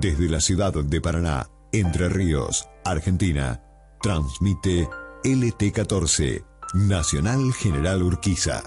[0.00, 3.60] Desde la ciudad de Paraná, Entre Ríos, Argentina,
[4.00, 4.88] transmite
[5.24, 8.62] LT14, Nacional General Urquiza.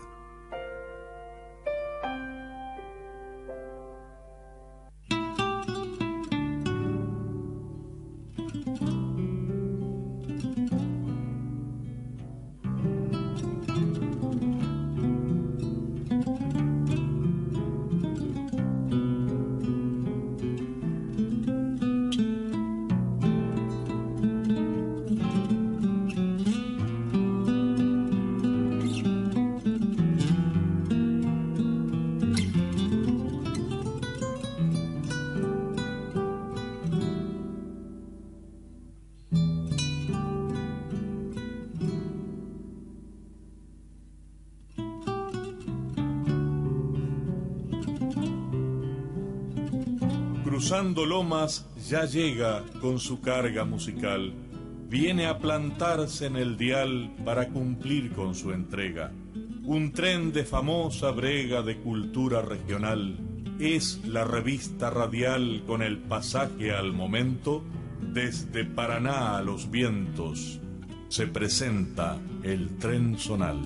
[51.91, 54.31] Ya llega con su carga musical.
[54.87, 59.11] Viene a plantarse en el dial para cumplir con su entrega.
[59.65, 63.17] Un tren de famosa brega de cultura regional.
[63.59, 67.61] Es la revista radial con el pasaje al momento.
[68.01, 70.61] Desde Paraná a los vientos
[71.09, 73.59] se presenta el tren zonal.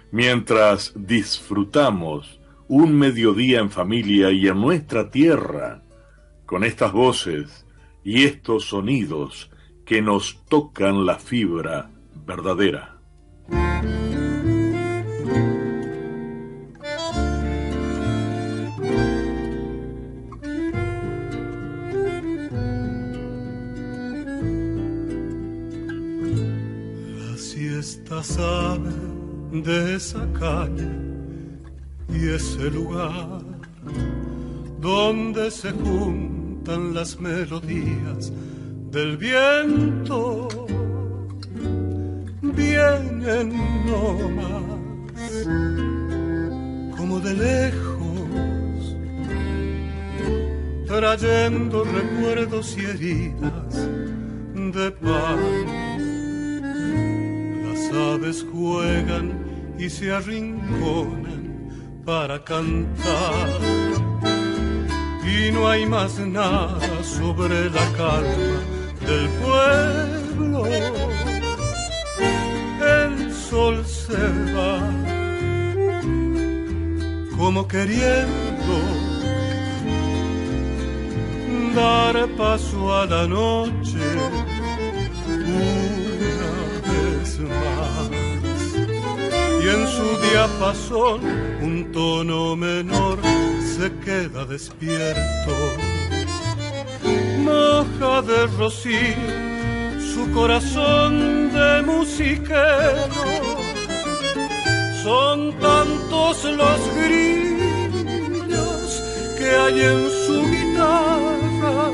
[0.10, 5.84] Mientras disfrutamos un mediodía en familia y en nuestra tierra,
[6.46, 7.66] con estas voces
[8.06, 9.52] y estos sonidos
[9.86, 11.92] que nos tocan la fibra
[12.26, 13.02] verdadera.
[28.24, 28.92] Sabe
[29.52, 30.90] de esa calle
[32.10, 33.42] y ese lugar
[34.80, 38.32] donde se juntan las melodías
[38.92, 40.48] del viento.
[42.42, 43.54] Vienen
[44.36, 45.46] más
[46.98, 48.96] como de lejos,
[50.88, 53.88] trayendo recuerdos y heridas
[54.56, 55.87] de paz
[57.98, 63.60] aves juegan y se arrinconan para cantar.
[65.24, 68.60] Y no hay más nada sobre la calma
[69.06, 70.66] del pueblo.
[73.00, 74.18] El sol se
[74.56, 74.80] va
[77.38, 78.76] como queriendo
[81.76, 84.00] dar paso a la noche
[89.68, 91.22] en su diapasón
[91.62, 93.20] un tono menor
[93.76, 95.56] se queda despierto.
[97.44, 99.48] Moja de rocío
[100.14, 103.24] su corazón de musiquero.
[105.04, 107.48] Son tantos los grillos
[109.56, 111.90] hay en su guitarra.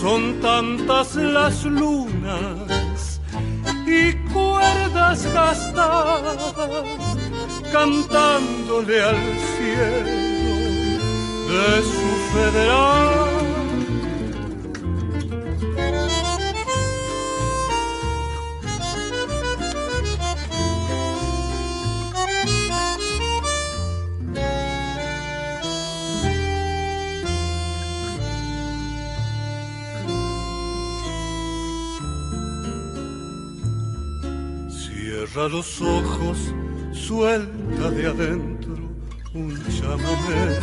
[0.00, 2.65] Son tantas las lunas
[5.06, 6.54] cuerdas gastadas
[7.72, 9.16] cantándole al
[9.56, 10.06] cielo
[11.48, 13.35] de su federal.
[35.06, 36.52] Cierra los ojos,
[36.90, 38.74] suelta de adentro
[39.34, 40.58] un chamamé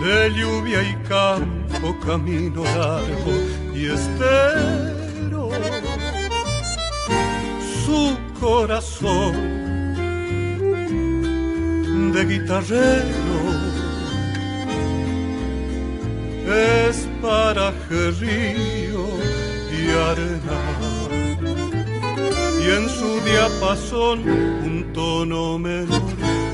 [0.00, 3.32] de lluvia y campo, camino largo
[3.74, 5.50] y estero.
[7.84, 9.34] Su corazón
[12.12, 13.40] de guitarrero
[16.46, 17.72] es para
[18.20, 19.04] río
[19.76, 20.93] y arena
[22.64, 26.00] y en su diapasón un tono menor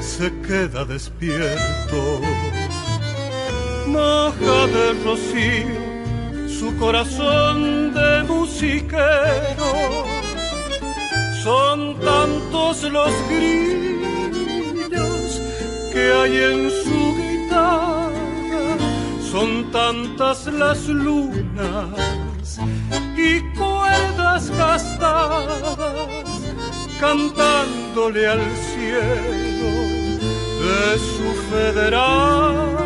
[0.01, 2.21] se queda despierto.
[3.87, 5.91] Moja de rocío
[6.61, 9.71] su corazón de musiquero.
[11.45, 14.21] Son tantos los grillos
[15.93, 18.77] que hay en su guitarra,
[19.33, 22.59] son tantas las lunas
[23.17, 23.41] y
[24.11, 25.79] cuerdas gastadas
[27.01, 29.71] cantándole al cielo
[30.61, 32.81] de su federal.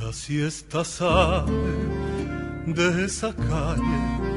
[0.00, 1.52] La siesta sale
[2.66, 4.27] de esa calle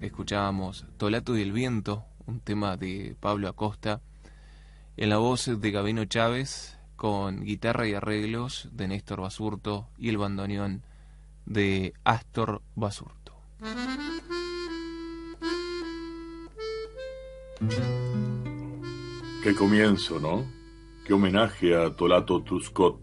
[0.00, 4.00] Escuchábamos Tolato y el Viento, un tema de Pablo Acosta,
[4.96, 10.18] en la voz de Gabino Chávez, con guitarra y arreglos de Néstor Basurto y el
[10.18, 10.82] bandoneón
[11.46, 13.32] de Astor Basurto.
[19.44, 20.44] Qué comienzo, ¿no?
[21.06, 23.00] Qué homenaje a Tolato Truscott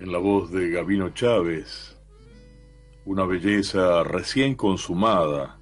[0.00, 1.91] en la voz de Gabino Chávez,
[3.04, 5.58] una belleza recién consumada,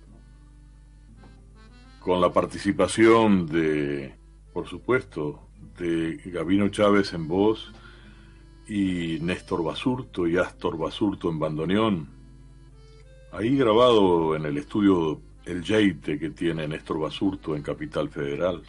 [2.00, 4.14] con la participación de,
[4.52, 5.40] por supuesto,
[5.78, 7.72] de Gabino Chávez en voz
[8.69, 12.08] y Néstor Basurto y Astor Basurto en bandoneón.
[13.32, 18.62] Ahí grabado en el estudio El Yeite que tiene Néstor Basurto en Capital Federal.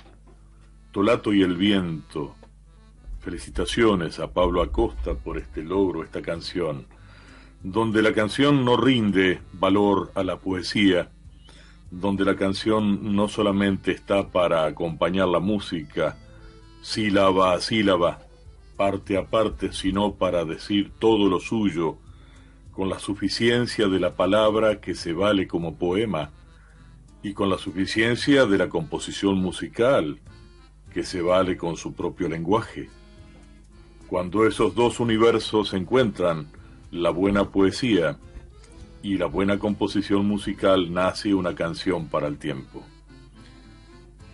[0.92, 2.36] Tolato y el viento.
[3.20, 6.86] Felicitaciones a Pablo Acosta por este logro, esta canción
[7.64, 11.12] donde la canción no rinde valor a la poesía,
[11.92, 16.18] donde la canción no solamente está para acompañar la música,
[16.82, 18.20] sílaba a sílaba,
[18.78, 21.98] parte a parte, sino para decir todo lo suyo,
[22.72, 26.32] con la suficiencia de la palabra que se vale como poema,
[27.22, 30.20] y con la suficiencia de la composición musical,
[30.92, 32.90] que se vale con su propio lenguaje.
[34.08, 36.48] Cuando esos dos universos se encuentran,
[36.92, 38.18] la buena poesía
[39.02, 42.84] y la buena composición musical nace una canción para el tiempo.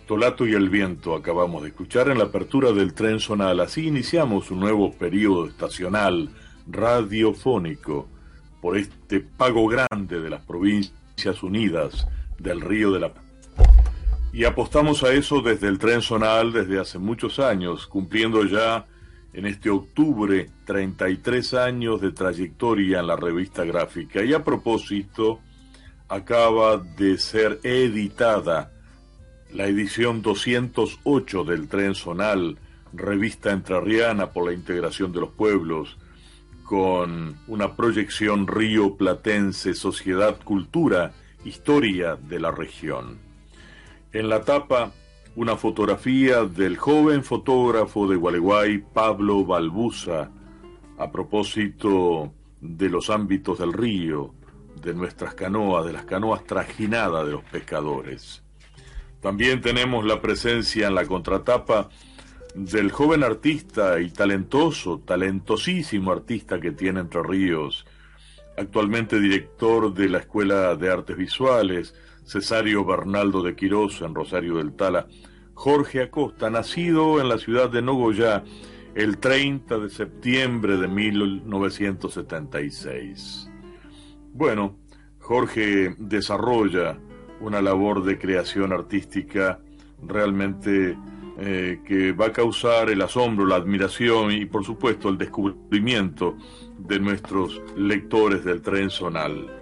[0.06, 3.60] Tolato y el viento acabamos de escuchar en la apertura del tren zonal.
[3.60, 6.30] Así iniciamos un nuevo periodo estacional
[6.66, 8.08] radiofónico
[8.60, 12.06] por este pago grande de las provincias unidas
[12.38, 13.12] del Río de la
[14.32, 18.84] y apostamos a eso desde el tren zonal desde hace muchos años, cumpliendo ya
[19.38, 24.24] en este octubre 33 años de trayectoria en la revista gráfica.
[24.24, 25.38] Y a propósito,
[26.08, 28.72] acaba de ser editada
[29.52, 32.58] la edición 208 del Tren Zonal,
[32.92, 35.96] revista entrerriana por la integración de los pueblos,
[36.64, 41.12] con una proyección río platense, sociedad, cultura,
[41.44, 43.18] historia de la región.
[44.12, 44.90] En la tapa
[45.38, 50.32] una fotografía del joven fotógrafo de Gualeguay, Pablo Balbuza,
[50.98, 54.34] a propósito de los ámbitos del río,
[54.82, 58.42] de nuestras canoas, de las canoas trajinadas de los pescadores.
[59.20, 61.88] También tenemos la presencia en la contratapa
[62.56, 67.86] del joven artista y talentoso, talentosísimo artista que tiene Entre Ríos,
[68.56, 71.94] actualmente director de la Escuela de Artes Visuales,
[72.28, 75.08] Cesario Bernaldo de Quirós en Rosario del Tala,
[75.54, 78.44] Jorge Acosta, nacido en la ciudad de Nogoyá
[78.94, 83.50] el 30 de septiembre de 1976.
[84.34, 84.76] Bueno,
[85.18, 86.98] Jorge desarrolla
[87.40, 89.60] una labor de creación artística
[90.02, 90.98] realmente
[91.38, 96.36] eh, que va a causar el asombro, la admiración y por supuesto el descubrimiento
[96.76, 99.57] de nuestros lectores del tren zonal.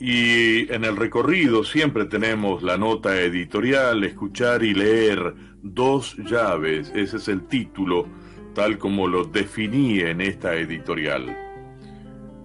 [0.00, 7.16] Y en el recorrido siempre tenemos la nota editorial, escuchar y leer dos llaves, ese
[7.16, 8.06] es el título,
[8.54, 11.36] tal como lo definí en esta editorial.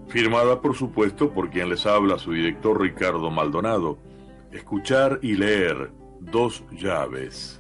[0.07, 3.99] Firmada por supuesto por quien les habla su director Ricardo Maldonado.
[4.51, 7.59] Escuchar y leer, dos llaves.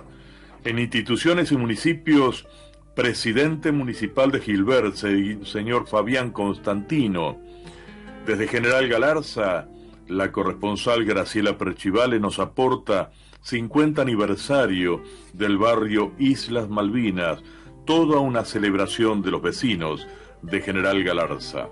[0.63, 2.47] En instituciones y municipios,
[2.95, 7.39] presidente municipal de Gilbert, señor Fabián Constantino.
[8.25, 9.67] Desde General Galarza,
[10.07, 15.01] la corresponsal Graciela Perchivale nos aporta 50 aniversario
[15.33, 17.43] del barrio Islas Malvinas,
[17.85, 20.07] toda una celebración de los vecinos
[20.41, 21.69] de General Galarza.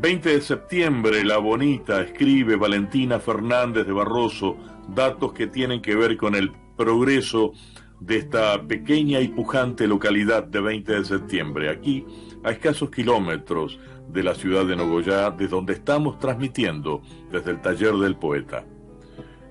[0.00, 4.56] 20 de septiembre, La Bonita, escribe Valentina Fernández de Barroso,
[4.88, 7.52] datos que tienen que ver con el progreso
[8.00, 12.06] de esta pequeña y pujante localidad de 20 de septiembre, aquí
[12.44, 17.94] a escasos kilómetros de la ciudad de Nogoyá, de donde estamos transmitiendo desde el taller
[17.94, 18.64] del poeta.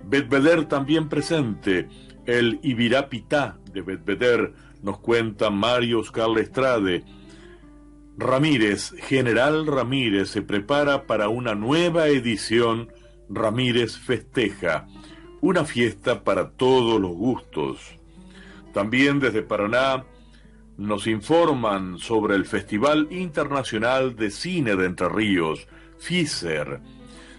[0.04, 1.90] Betbeder también presente,
[2.26, 7.04] el Ibirapitá de Betbeder, nos cuenta Mario Oscar Lestrade.
[8.18, 12.90] Ramírez, General Ramírez, se prepara para una nueva edición
[13.30, 14.88] Ramírez Festeja,
[15.42, 17.80] una fiesta para todos los gustos.
[18.74, 20.06] También desde Paraná,
[20.78, 25.68] nos informan sobre el Festival Internacional de Cine de Entre Ríos,
[25.98, 26.82] FICER.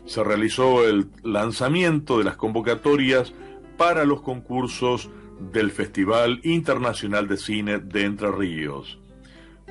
[0.07, 3.33] Se realizó el lanzamiento de las convocatorias
[3.77, 5.09] para los concursos
[5.53, 8.99] del Festival Internacional de Cine de Entre Ríos.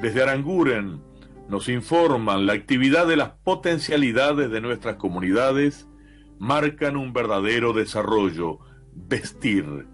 [0.01, 1.01] Desde Aranguren
[1.49, 5.87] nos informan la actividad de las potencialidades de nuestras comunidades
[6.39, 8.59] marcan un verdadero desarrollo,
[8.93, 9.87] vestir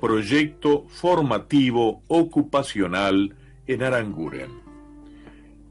[0.00, 3.34] proyecto formativo ocupacional
[3.66, 4.50] en Aranguren.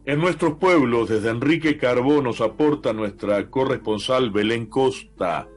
[0.06, 5.48] En nuestros pueblos, desde Enrique Carbó nos aporta nuestra corresponsal Belén Costa.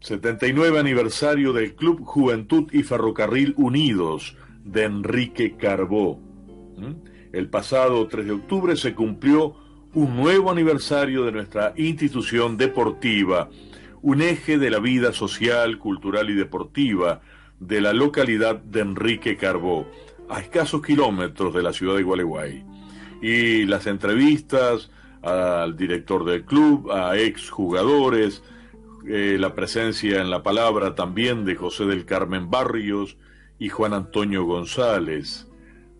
[0.00, 6.20] 79 aniversario del Club Juventud y Ferrocarril Unidos de Enrique Carbó.
[6.76, 7.08] ¿Mm?
[7.32, 9.54] El pasado 3 de octubre se cumplió
[9.94, 13.48] un nuevo aniversario de nuestra institución deportiva,
[14.02, 17.22] un eje de la vida social, cultural y deportiva
[17.60, 19.86] de la localidad de Enrique Carbó,
[20.28, 22.64] a escasos kilómetros de la ciudad de Gualeguay.
[23.22, 24.90] Y las entrevistas
[25.22, 28.42] al director del club, a exjugadores,
[29.06, 33.18] eh, la presencia en la palabra también de José del Carmen Barrios
[33.58, 35.46] y Juan Antonio González.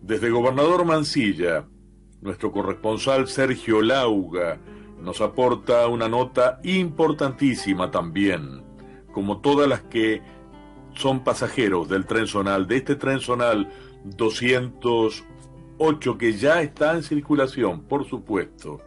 [0.01, 1.67] Desde Gobernador Mancilla,
[2.21, 4.59] nuestro corresponsal Sergio Lauga
[4.99, 8.63] nos aporta una nota importantísima también,
[9.11, 10.21] como todas las que
[10.95, 13.69] son pasajeros del tren zonal, de este tren zonal
[14.03, 18.81] 208 que ya está en circulación, por supuesto.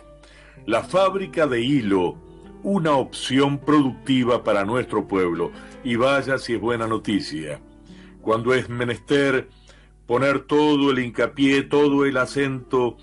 [0.66, 2.16] La fábrica de hilo,
[2.62, 5.50] una opción productiva para nuestro pueblo.
[5.84, 7.60] Y vaya si es buena noticia.
[8.22, 9.50] Cuando es menester
[10.06, 12.96] poner todo el hincapié, todo el acento,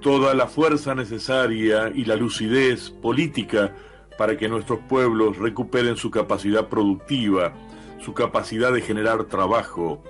[0.00, 3.74] toda la fuerza necesaria y la lucidez política
[4.16, 7.52] para que nuestros pueblos recuperen su capacidad productiva,
[8.00, 10.02] su capacidad de generar trabajo,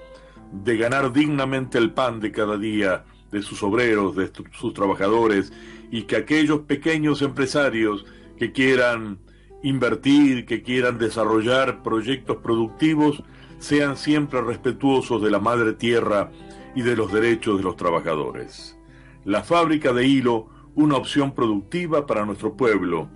[0.53, 5.53] de ganar dignamente el pan de cada día de sus obreros, de sus trabajadores,
[5.91, 8.07] y que aquellos pequeños empresarios
[8.39, 9.19] que quieran
[9.63, 13.23] invertir, que quieran desarrollar proyectos productivos,
[13.59, 16.31] sean siempre respetuosos de la madre tierra
[16.75, 18.77] y de los derechos de los trabajadores.
[19.25, 23.09] La fábrica de hilo, una opción productiva para nuestro pueblo.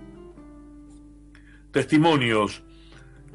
[1.71, 2.63] Testimonios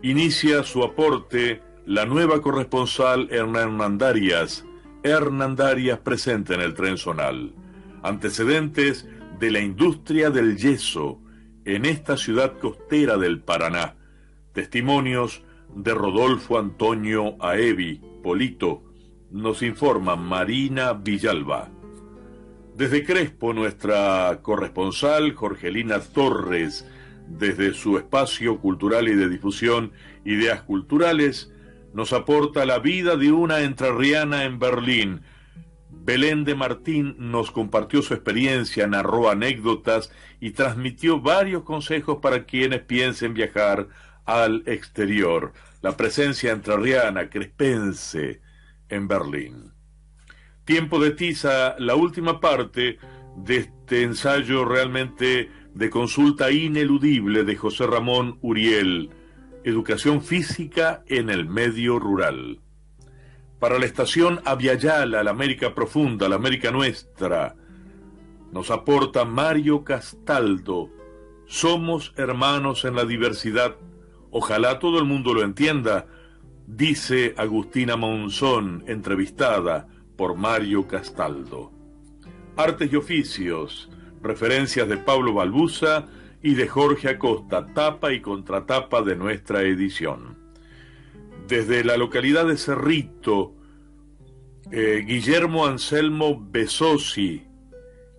[0.02, 4.64] inicia su aporte la nueva corresponsal Hernandarias,
[5.02, 7.52] Hernandarias presente en el tren zonal.
[8.02, 9.07] Antecedentes
[9.38, 11.21] de la industria del yeso
[11.64, 13.97] en esta ciudad costera del Paraná.
[14.52, 15.42] Testimonios
[15.75, 18.83] de Rodolfo Antonio Aevi, Polito,
[19.30, 21.71] nos informa Marina Villalba.
[22.75, 26.87] Desde Crespo, nuestra corresponsal Jorgelina Torres,
[27.30, 29.92] desde su espacio cultural y de difusión
[30.25, 31.52] Ideas Culturales,
[31.94, 35.22] nos aporta la vida de una entrerriana en Berlín,
[36.02, 40.10] Belén de Martín nos compartió su experiencia, narró anécdotas
[40.40, 43.88] y transmitió varios consejos para quienes piensen viajar
[44.25, 45.52] al exterior.
[45.82, 48.40] La presencia entrerriana, crespense,
[48.88, 49.72] en Berlín.
[50.64, 52.99] Tiempo de tiza, la última parte
[53.37, 59.10] de este ensayo realmente de consulta ineludible de José Ramón Uriel,
[59.64, 62.60] Educación Física en el Medio Rural.
[63.58, 67.54] Para la estación Aviala, la América Profunda, la América Nuestra,
[68.52, 70.90] nos aporta Mario Castaldo.
[71.46, 73.76] Somos hermanos en la diversidad.
[74.30, 76.06] Ojalá todo el mundo lo entienda,
[76.66, 81.72] dice Agustina Monzón, entrevistada por Mario Castaldo.
[82.56, 83.90] Artes y oficios,
[84.22, 86.06] referencias de Pablo Balbuza
[86.42, 90.38] y de Jorge Acosta, tapa y contratapa de nuestra edición.
[91.46, 93.54] Desde la localidad de Cerrito,
[94.70, 97.44] eh, Guillermo Anselmo Besosi,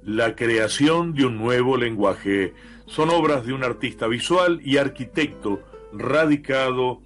[0.03, 2.55] La creación de un nuevo lenguaje.
[2.87, 5.61] Son obras de un artista visual y arquitecto
[5.93, 7.01] radicado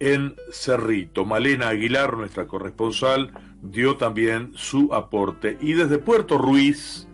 [0.00, 1.24] en Cerrito.
[1.24, 5.58] Malena Aguilar, nuestra corresponsal, dio también su aporte.
[5.60, 7.06] Y desde Puerto Ruiz,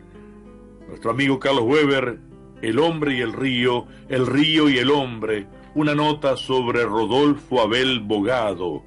[0.88, 2.18] nuestro amigo Carlos Weber,
[2.62, 8.00] El hombre y el río, El río y el hombre, una nota sobre Rodolfo Abel
[8.00, 8.82] Bogado,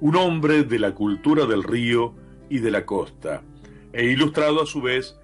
[0.00, 2.14] un hombre de la cultura del río
[2.50, 3.42] y de la costa,
[3.92, 5.18] e ilustrado a su vez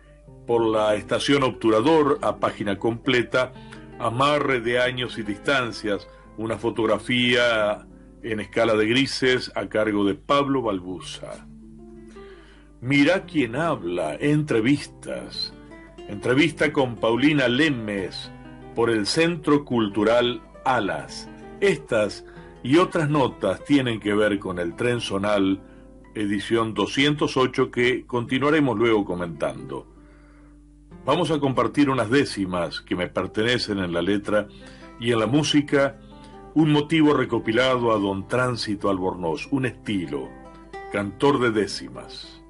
[0.46, 3.52] por la estación Obturador a página completa,
[3.98, 7.86] amarre de años y distancias, una fotografía
[8.22, 11.46] en escala de grises a cargo de Pablo Balbuza.
[12.80, 15.54] Mira quién habla, entrevistas.
[16.08, 18.30] Entrevista con Paulina Lemes
[18.74, 21.28] por el Centro Cultural Alas.
[21.60, 22.24] Estas
[22.62, 25.60] y otras notas tienen que ver con el tren zonal
[26.14, 29.86] edición 208 que continuaremos luego comentando.
[31.04, 34.48] Vamos a compartir unas décimas que me pertenecen en la letra
[35.00, 35.98] y en la música
[36.54, 40.28] un motivo recopilado a don Tránsito Albornoz, un estilo,
[40.92, 42.41] cantor de décimas.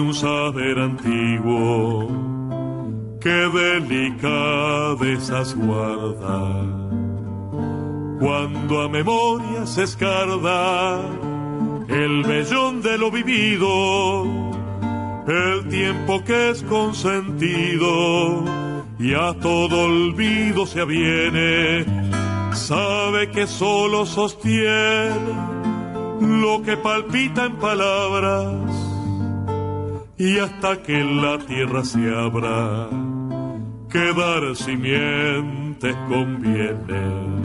[0.00, 2.08] Un saber antiguo.
[3.20, 6.80] Que delicadezas guarda
[8.20, 11.00] cuando a memoria se escarda
[11.88, 14.24] el vellón de lo vivido,
[15.26, 18.44] el tiempo que es consentido
[18.98, 21.86] y a todo olvido se aviene,
[22.52, 25.34] sabe que solo sostiene
[26.20, 28.79] lo que palpita en palabras
[30.20, 32.90] y hasta que la tierra se abra,
[33.90, 37.40] quedar simientes conviene.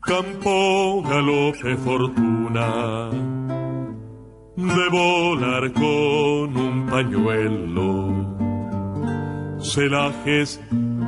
[0.00, 3.08] campo galope fortuna
[4.56, 7.92] de volar con un pañuelo,
[9.60, 10.60] celajes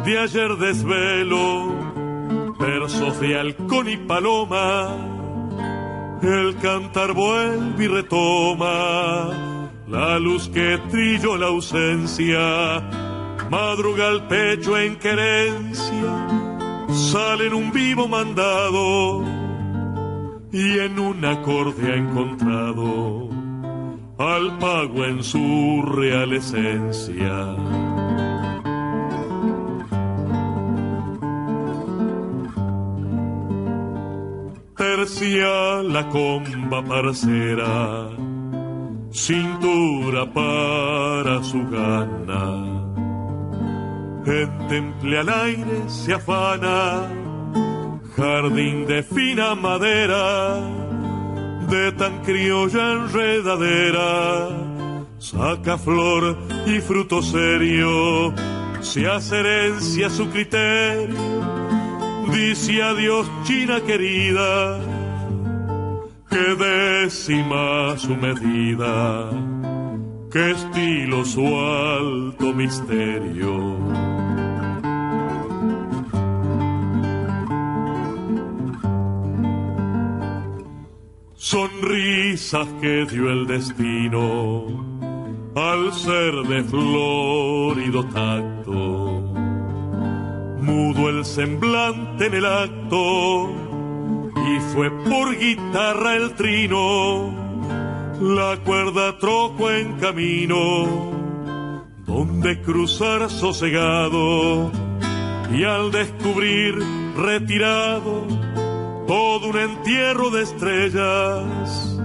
[0.04, 4.94] de ayer desvelo, versos de halcón y paloma,
[6.22, 9.30] el cantar vuelve y retoma
[9.88, 12.80] la luz que trilló la ausencia,
[13.50, 16.36] madruga al pecho en querencia
[16.96, 19.22] sale en un vivo mandado
[20.52, 23.28] y en un acorde ha encontrado
[24.18, 27.54] al pago en su real esencia.
[34.88, 38.08] La comba parcera,
[39.10, 42.64] cintura para su gana.
[44.26, 47.08] En temple al aire se afana,
[48.16, 50.60] jardín de fina madera,
[51.68, 54.48] de tan criolla enredadera,
[55.18, 58.32] saca flor y fruto serio,
[58.80, 61.16] se hace herencia su criterio,
[62.32, 64.80] dice adiós China querida,
[66.28, 69.30] que décima su medida,
[70.30, 73.76] que estilo su alto misterio.
[81.46, 84.66] sonrisas que dio el destino
[85.54, 89.15] al ser de florido tacto.
[90.66, 93.50] Mudo el semblante en el acto,
[94.34, 97.32] y fue por guitarra el trino,
[98.20, 101.12] la cuerda troco en camino,
[102.04, 104.72] donde cruzar sosegado,
[105.56, 106.74] y al descubrir
[107.16, 108.26] retirado
[109.06, 111.96] todo un entierro de estrellas,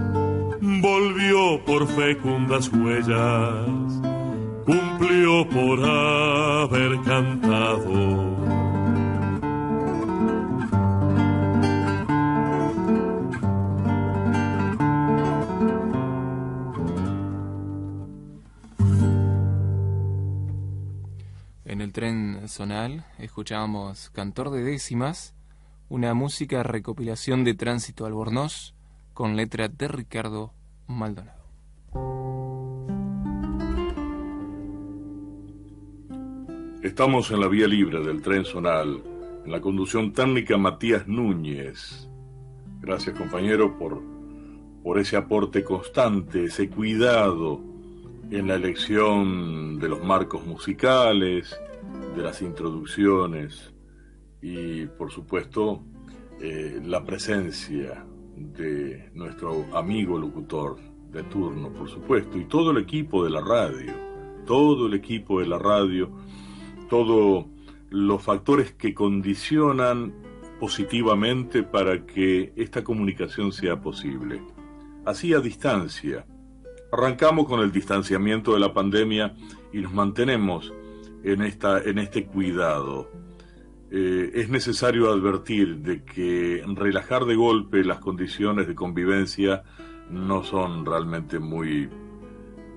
[0.60, 3.91] volvió por fecundas huellas,
[4.64, 8.32] cumplió por haber cantado.
[21.64, 25.34] En el tren zonal escuchábamos Cantor de Décimas,
[25.88, 28.74] una música recopilación de Tránsito Albornoz
[29.14, 30.52] con letra de Ricardo
[30.86, 31.42] Maldonado.
[36.82, 39.00] Estamos en la vía libre del tren zonal,
[39.44, 42.08] en la conducción técnica Matías Núñez.
[42.80, 44.02] Gracias compañero por,
[44.82, 47.60] por ese aporte constante, ese cuidado
[48.32, 51.56] en la elección de los marcos musicales,
[52.16, 53.72] de las introducciones
[54.42, 55.84] y por supuesto
[56.40, 58.04] eh, la presencia
[58.36, 60.78] de nuestro amigo locutor
[61.12, 63.92] de turno, por supuesto, y todo el equipo de la radio,
[64.46, 66.10] todo el equipo de la radio,
[66.92, 67.46] todos
[67.88, 70.12] los factores que condicionan
[70.60, 74.42] positivamente para que esta comunicación sea posible.
[75.06, 76.26] Así a distancia.
[76.92, 79.34] Arrancamos con el distanciamiento de la pandemia
[79.72, 80.70] y nos mantenemos
[81.24, 83.10] en, esta, en este cuidado.
[83.90, 89.62] Eh, es necesario advertir de que relajar de golpe las condiciones de convivencia
[90.10, 91.88] no son realmente muy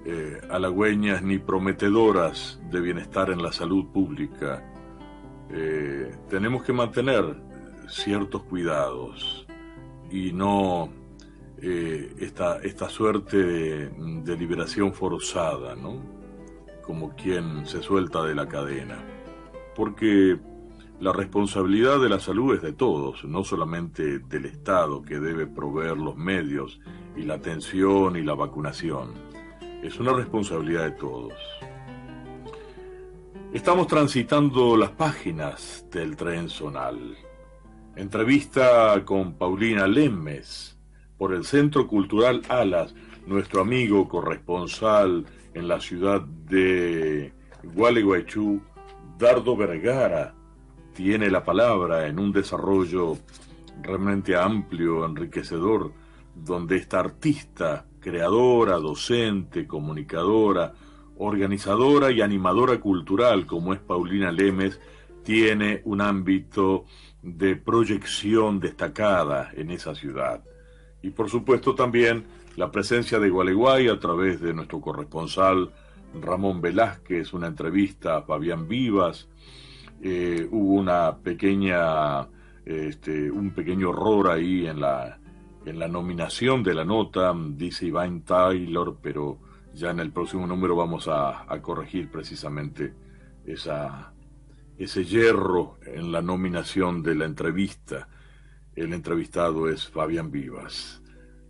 [0.05, 4.63] eh, halagüeñas ni prometedoras de bienestar en la salud pública.
[5.49, 7.35] Eh, tenemos que mantener
[7.87, 9.45] ciertos cuidados
[10.09, 10.89] y no
[11.61, 15.99] esta, esta suerte de liberación forzada, ¿no?
[16.85, 19.03] como quien se suelta de la cadena.
[19.75, 20.39] Porque
[20.99, 25.97] la responsabilidad de la salud es de todos, no solamente del Estado que debe proveer
[25.97, 26.79] los medios
[27.17, 29.24] y la atención y la vacunación.
[29.86, 31.34] Es una responsabilidad de todos.
[33.54, 37.15] Estamos transitando las páginas del tren zonal.
[37.95, 40.76] Entrevista con Paulina Lemes
[41.19, 42.95] por el Centro Cultural Alas,
[43.28, 48.60] nuestro amigo corresponsal en la ciudad de Gualeguaychú,
[49.19, 50.34] Dardo Vergara
[50.95, 53.19] tiene la palabra en un desarrollo
[53.84, 55.93] realmente amplio, enriquecedor,
[56.34, 60.73] donde esta artista, creadora, docente, comunicadora,
[61.17, 64.79] organizadora y animadora cultural como es Paulina Lemes,
[65.23, 66.85] tiene un ámbito
[67.23, 70.43] de proyección destacada en esa ciudad.
[71.01, 72.25] Y por supuesto también
[72.57, 75.71] la presencia de Gualeguay a través de nuestro corresponsal
[76.13, 79.27] Ramón Velázquez, una entrevista a Fabián Vivas,
[80.03, 82.27] eh, hubo una pequeña,
[82.65, 85.17] este, un pequeño error ahí en la,
[85.65, 89.39] en la nominación de la nota, dice Iván Taylor, pero
[89.73, 92.93] ya en el próximo número vamos a, corregir precisamente
[93.45, 94.13] esa,
[94.78, 98.08] ese hierro en la nominación de la entrevista.
[98.75, 101.01] El entrevistado es Fabián Vivas.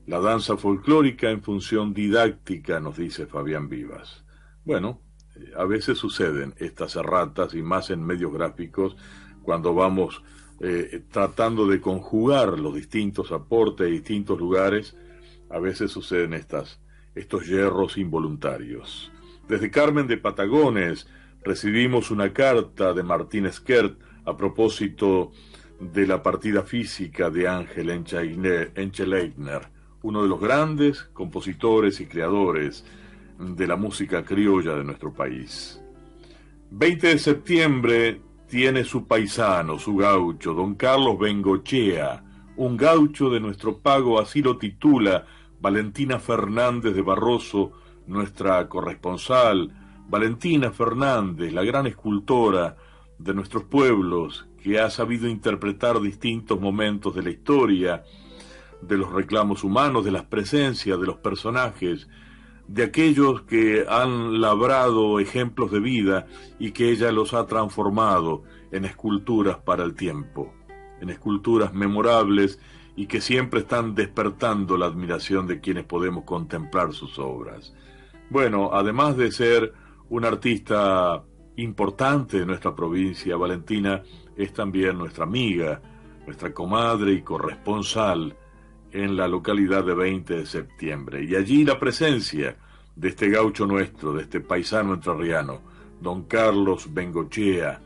[0.08, 4.24] La danza folclórica en función didáctica, nos dice Fabián Vivas.
[4.64, 5.02] Bueno,
[5.36, 8.96] eh, a veces suceden estas erratas y más en medios gráficos
[9.42, 10.24] cuando vamos
[10.60, 14.96] eh, tratando de conjugar los distintos aportes de distintos lugares,
[15.50, 19.12] a veces suceden estos hierros involuntarios.
[19.48, 21.08] Desde Carmen de Patagones
[21.44, 25.32] recibimos una carta de Martín Skert a propósito
[25.80, 32.86] de la partida física de Ángel Encheleitner uno de los grandes compositores y creadores
[33.40, 35.82] de la música criolla de nuestro país.
[36.70, 42.24] 20 de septiembre tiene su paisano, su gaucho, don Carlos Bengochea,
[42.58, 45.26] un gaucho de nuestro pago, así lo titula
[45.60, 47.72] Valentina Fernández de Barroso,
[48.08, 49.72] nuestra corresponsal,
[50.08, 52.78] Valentina Fernández, la gran escultora
[53.18, 58.04] de nuestros pueblos, que ha sabido interpretar distintos momentos de la historia,
[58.82, 62.08] de los reclamos humanos, de las presencias, de los personajes,
[62.68, 66.28] de aquellos que han labrado ejemplos de vida
[66.60, 70.54] y que ella los ha transformado en esculturas para el tiempo,
[71.00, 72.60] en esculturas memorables
[72.96, 77.74] y que siempre están despertando la admiración de quienes podemos contemplar sus obras.
[78.30, 79.74] Bueno, además de ser
[80.10, 81.24] un artista
[81.58, 84.02] importante de nuestra provincia, Valentina,
[84.36, 85.82] es también nuestra amiga,
[86.26, 88.36] nuestra comadre y corresponsal
[88.96, 91.24] en la localidad de 20 de septiembre.
[91.26, 92.56] Y allí la presencia
[92.96, 95.62] de este gaucho nuestro, de este paisano entrerriano,
[96.00, 97.82] don Carlos Bengochea,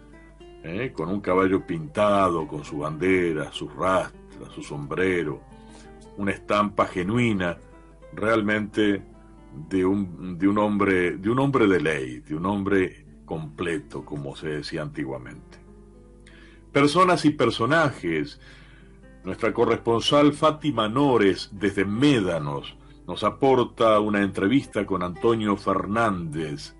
[0.63, 0.91] ¿eh?
[0.93, 5.41] con un caballo pintado, con su bandera, sus rastras, su sombrero,
[6.17, 7.58] una estampa genuina,
[8.13, 9.02] realmente
[9.67, 14.36] de un, de un hombre, de un hombre de ley, de un hombre completo, como
[14.36, 15.58] se decía antiguamente.
[16.72, 18.39] Personas y personajes.
[19.23, 26.75] Nuestra corresponsal Fátima Nores, desde Médanos, nos aporta una entrevista con Antonio Fernández.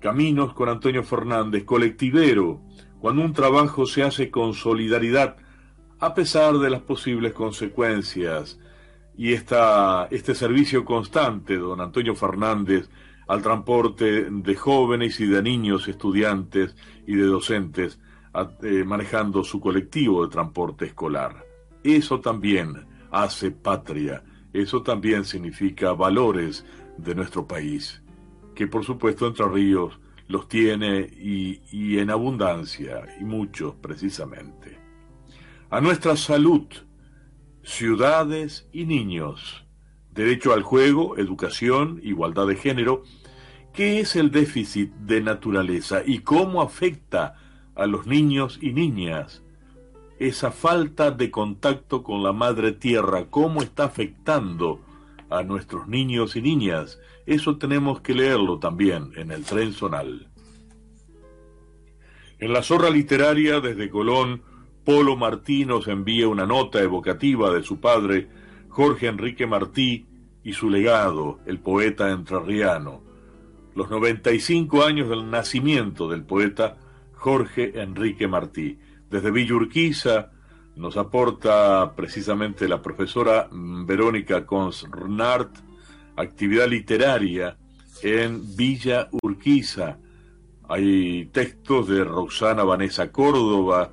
[0.00, 2.60] Caminos con Antonio Fernández, colectivero,
[2.98, 5.36] cuando un trabajo se hace con solidaridad,
[6.00, 8.58] a pesar de las posibles consecuencias.
[9.16, 12.88] Y esta, este servicio constante, don Antonio Fernández,
[13.28, 16.74] al transporte de jóvenes y de niños estudiantes
[17.06, 18.00] y de docentes,
[18.34, 21.44] eh, manejando su colectivo de transporte escolar.
[21.84, 26.64] Eso también hace patria, eso también significa valores
[26.96, 28.02] de nuestro país,
[28.54, 34.78] que por supuesto Entre Ríos los tiene y, y en abundancia, y muchos precisamente.
[35.68, 36.66] A nuestra salud,
[37.62, 39.66] ciudades y niños,
[40.10, 43.02] derecho al juego, educación, igualdad de género,
[43.72, 47.36] ¿qué es el déficit de naturaleza y cómo afecta
[47.74, 49.42] a los niños y niñas
[50.26, 54.80] esa falta de contacto con la madre tierra, cómo está afectando
[55.28, 57.00] a nuestros niños y niñas.
[57.26, 60.28] Eso tenemos que leerlo también en el tren zonal.
[62.38, 64.42] En la zorra literaria desde Colón,
[64.84, 68.28] Polo Martí nos envía una nota evocativa de su padre,
[68.68, 70.06] Jorge Enrique Martí,
[70.44, 73.02] y su legado, el poeta entrerriano.
[73.74, 76.76] Los 95 años del nacimiento del poeta
[77.22, 78.80] Jorge Enrique Martí.
[79.08, 79.54] Desde Villa
[80.74, 85.56] nos aporta precisamente la profesora Verónica Consnart
[86.16, 87.56] actividad literaria
[88.02, 89.98] en Villa Urquiza.
[90.68, 93.92] Hay textos de Roxana Vanessa Córdoba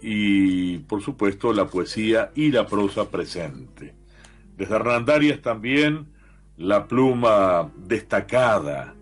[0.00, 3.96] y, por supuesto, la poesía y la prosa presente.
[4.56, 6.06] Desde Hernandarias también
[6.56, 8.94] la pluma destacada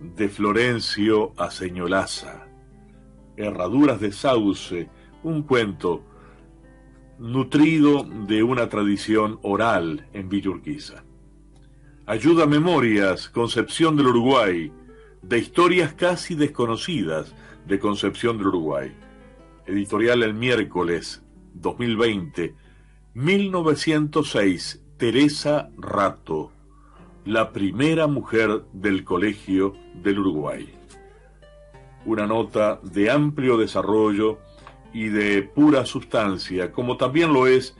[0.00, 2.41] de Florencio Aceñolaza.
[3.42, 4.88] Herraduras de Sauce,
[5.22, 6.02] un cuento
[7.18, 11.04] nutrido de una tradición oral en Villurquiza.
[12.06, 14.72] Ayuda a Memorias, Concepción del Uruguay,
[15.22, 17.34] de historias casi desconocidas
[17.66, 18.92] de Concepción del Uruguay.
[19.66, 21.22] Editorial El Miércoles
[21.54, 22.54] 2020,
[23.14, 26.50] 1906, Teresa Rato,
[27.24, 30.81] la primera mujer del Colegio del Uruguay.
[32.04, 34.38] Una nota de amplio desarrollo
[34.92, 37.76] y de pura sustancia, como también lo es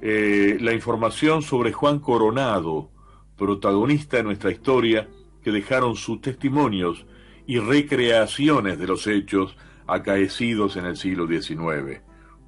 [0.00, 2.90] eh, la información sobre Juan Coronado,
[3.36, 5.08] protagonista de nuestra historia,
[5.42, 7.06] que dejaron sus testimonios
[7.46, 9.56] y recreaciones de los hechos
[9.86, 12.02] acaecidos en el siglo XIX.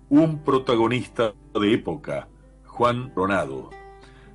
[0.08, 2.28] Un protagonista de época,
[2.66, 3.70] Juan Coronado.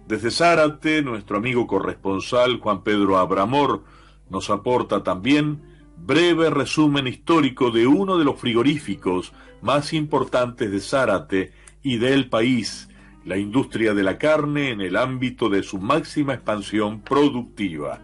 [0.08, 3.84] Desde Zárate, nuestro amigo corresponsal Juan Pedro Abramor
[4.30, 5.62] nos aporta también
[6.06, 11.52] breve resumen histórico de uno de los frigoríficos más importantes de Zárate
[11.84, 12.90] y del país,
[13.26, 18.02] la industria de la carne en el ámbito de su máxima expansión productiva.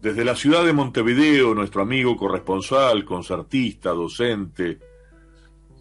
[0.00, 4.78] Desde la ciudad de Montevideo, nuestro amigo corresponsal, concertista, docente,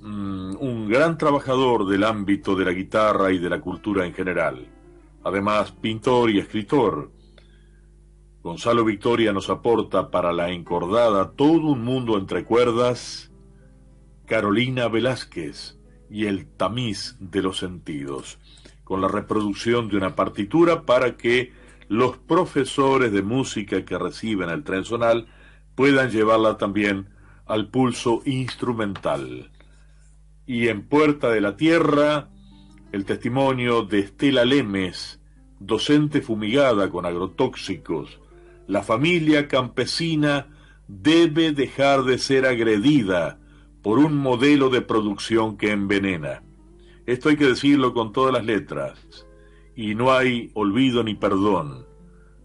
[0.01, 4.67] mm, un gran trabajador del ámbito de la guitarra y de la cultura en general.
[5.23, 7.11] Además, pintor y escritor.
[8.43, 13.31] Gonzalo Victoria nos aporta para la encordada todo un mundo entre cuerdas,
[14.25, 15.77] Carolina Velázquez
[16.09, 18.39] y el tamiz de los sentidos
[18.91, 21.53] con la reproducción de una partitura para que
[21.87, 25.27] los profesores de música que reciben el tren zonal
[25.75, 27.09] puedan llevarla también
[27.45, 29.51] al pulso instrumental.
[30.45, 32.29] Y en Puerta de la Tierra,
[32.91, 35.21] el testimonio de Estela Lemes,
[35.59, 38.20] docente fumigada con agrotóxicos.
[38.71, 40.47] La familia campesina
[40.87, 43.37] debe dejar de ser agredida
[43.81, 46.41] por un modelo de producción que envenena.
[47.05, 49.27] Esto hay que decirlo con todas las letras.
[49.75, 51.85] Y no hay olvido ni perdón.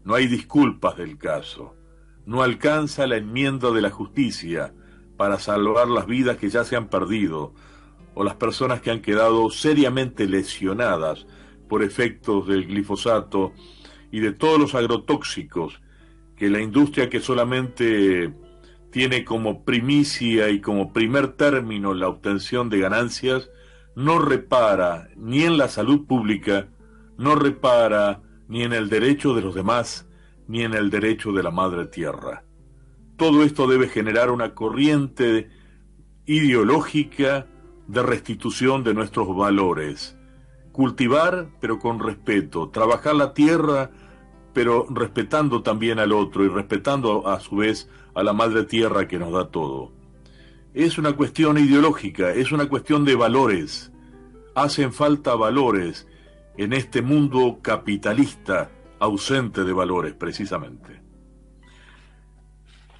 [0.03, 1.77] No hay disculpas del caso.
[2.25, 4.75] No alcanza la enmienda de la justicia
[5.17, 7.55] para salvar las vidas que ya se han perdido
[8.15, 11.25] o las personas que han quedado seriamente lesionadas
[11.69, 13.53] por efectos del glifosato
[14.11, 15.81] y de todos los agrotóxicos
[16.37, 18.33] que la industria que solamente
[18.91, 23.51] tiene como primicia y como primer término la obtención de ganancias,
[23.95, 26.69] no repara ni en la salud pública,
[27.19, 30.07] no repara ni en el derecho de los demás,
[30.47, 32.45] ni en el derecho de la madre tierra.
[33.17, 35.49] Todo esto debe generar una corriente
[36.27, 37.47] ideológica
[37.89, 40.17] de restitución de nuestros valores.
[40.73, 42.69] Cultivar, pero con respeto.
[42.69, 43.91] Trabajar la tierra,
[44.57, 49.19] pero respetando también al otro y respetando a su vez a la madre tierra que
[49.19, 49.93] nos da todo.
[50.73, 53.93] Es una cuestión ideológica, es una cuestión de valores.
[54.55, 56.09] Hacen falta valores
[56.57, 61.03] en este mundo capitalista ausente de valores, precisamente.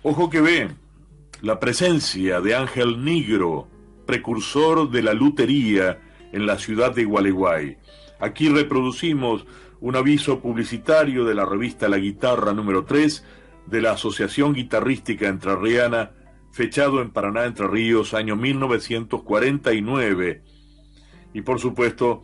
[0.03, 0.69] Ojo que ve
[1.41, 3.67] la presencia de Ángel Negro,
[4.05, 7.79] precursor de la lutería en la ciudad de Gualeguay.
[8.21, 9.47] Aquí reproducimos
[9.87, 13.25] un aviso publicitario de la revista La Guitarra número 3
[13.67, 16.11] de la Asociación Guitarrística Entrerriana,
[16.51, 20.43] fechado en Paraná, Entre Ríos, año 1949.
[21.35, 22.23] Y por supuesto,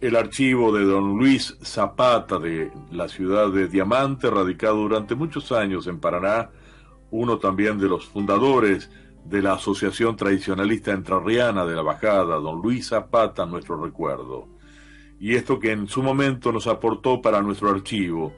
[0.00, 5.88] el archivo de don Luis Zapata de la ciudad de Diamante, radicado durante muchos años
[5.88, 6.50] en Paraná,
[7.10, 8.88] uno también de los fundadores
[9.24, 14.59] de la Asociación Tradicionalista Entrerriana de la Bajada, don Luis Zapata, nuestro recuerdo.
[15.20, 18.32] Y esto que en su momento nos aportó para nuestro archivo,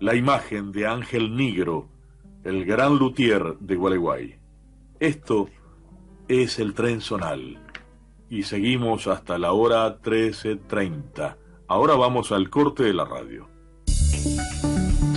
[0.00, 1.88] la imagen de Ángel Negro,
[2.42, 4.34] el gran luthier de Gualeguay.
[4.98, 5.48] Esto
[6.26, 7.58] es el tren zonal
[8.28, 11.36] y seguimos hasta la hora 13.30.
[11.68, 13.48] Ahora vamos al corte de la radio.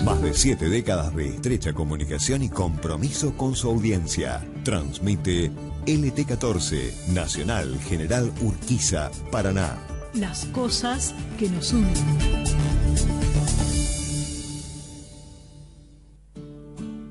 [0.06, 4.46] Más de siete décadas de estrecha comunicación y compromiso con su audiencia.
[4.63, 5.52] Transmite
[5.88, 9.87] LT14, Nacional General Urquiza, Paraná.
[10.20, 11.94] Las cosas que nos unen.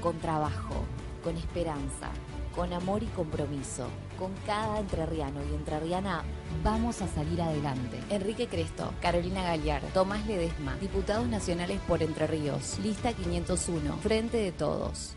[0.00, 0.84] Con trabajo,
[1.22, 2.10] con esperanza,
[2.54, 3.86] con amor y compromiso.
[4.18, 6.24] Con cada entrerriano y entrerriana
[6.64, 7.98] vamos a salir adelante.
[8.08, 14.52] Enrique Cresto, Carolina Galiar, Tomás Ledesma, diputados nacionales por Entre Ríos, lista 501, Frente de
[14.52, 15.16] Todos.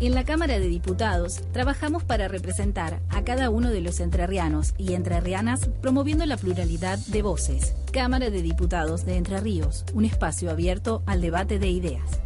[0.00, 4.94] En la Cámara de Diputados trabajamos para representar a cada uno de los entrerrianos y
[4.94, 7.74] entrerrianas promoviendo la pluralidad de voces.
[7.92, 12.20] Cámara de Diputados de Entre Ríos, un espacio abierto al debate de ideas.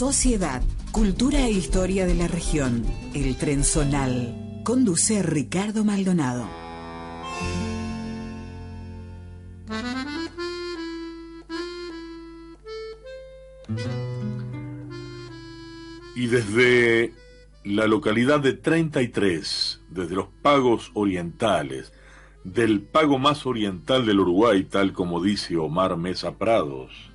[0.00, 2.86] Sociedad, Cultura e Historia de la Región.
[3.12, 4.62] El Tren Zonal.
[4.64, 6.48] Conduce Ricardo Maldonado.
[16.16, 17.12] Y desde
[17.64, 21.92] la localidad de 33, desde los pagos orientales,
[22.42, 27.09] del pago más oriental del Uruguay, tal como dice Omar Mesa Prados,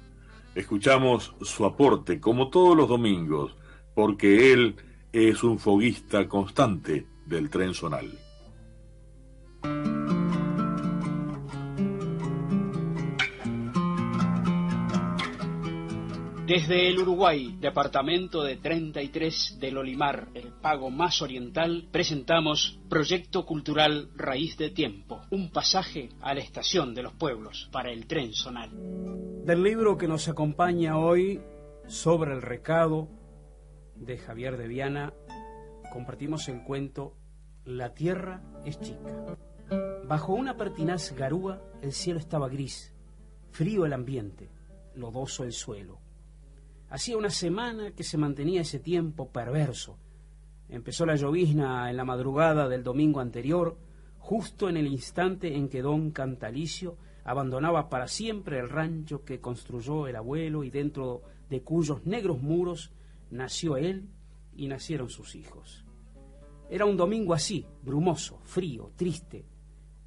[0.56, 3.56] escuchamos su aporte como todos los domingos,
[3.94, 4.76] porque él
[5.12, 8.12] es un foguista constante del tren zonal.
[16.46, 24.10] Desde el Uruguay, departamento de 33 del Olimar, el pago más oriental, presentamos Proyecto Cultural
[24.16, 28.70] Raíz de Tiempo, un pasaje a la estación de los pueblos para el tren zonal.
[29.46, 31.40] Del libro que nos acompaña hoy,
[31.86, 33.08] Sobre el recado,
[33.96, 35.14] de Javier de Viana,
[35.94, 37.16] compartimos el cuento
[37.64, 39.38] La tierra es chica.
[40.08, 42.92] Bajo una pertinaz garúa, el cielo estaba gris,
[43.52, 44.50] frío el ambiente,
[44.96, 46.00] lodoso el suelo.
[46.90, 50.00] Hacía una semana que se mantenía ese tiempo perverso.
[50.70, 53.78] Empezó la llovizna en la madrugada del domingo anterior,
[54.18, 60.08] justo en el instante en que don Cantalicio abandonaba para siempre el rancho que construyó
[60.08, 62.92] el abuelo y dentro de cuyos negros muros
[63.30, 64.08] nació él
[64.56, 65.84] y nacieron sus hijos.
[66.70, 69.44] Era un domingo así, brumoso, frío, triste,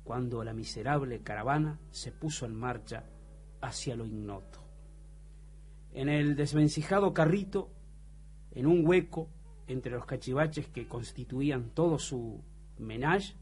[0.02, 3.04] cuando la miserable caravana se puso en marcha
[3.60, 4.68] hacia lo ignoto
[5.92, 7.70] en el desvencijado carrito,
[8.52, 9.28] en un hueco
[9.66, 12.40] entre los cachivaches que constituían todo su
[12.78, 13.34] Menage,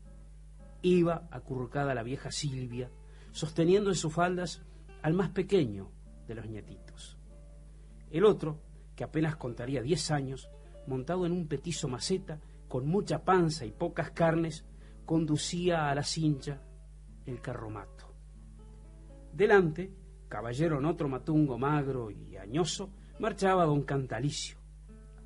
[0.83, 2.91] iba acurrucada la vieja Silvia,
[3.37, 4.62] sosteniendo en sus faldas
[5.03, 5.91] al más pequeño
[6.26, 7.18] de los nietitos.
[8.11, 8.62] El otro,
[8.95, 10.49] que apenas contaría diez años,
[10.87, 14.64] montado en un petizo maceta, con mucha panza y pocas carnes,
[15.05, 16.62] conducía a la cincha
[17.26, 18.14] el carromato.
[19.34, 19.93] Delante,
[20.28, 24.57] caballero en otro matungo magro y añoso, marchaba don Cantalicio,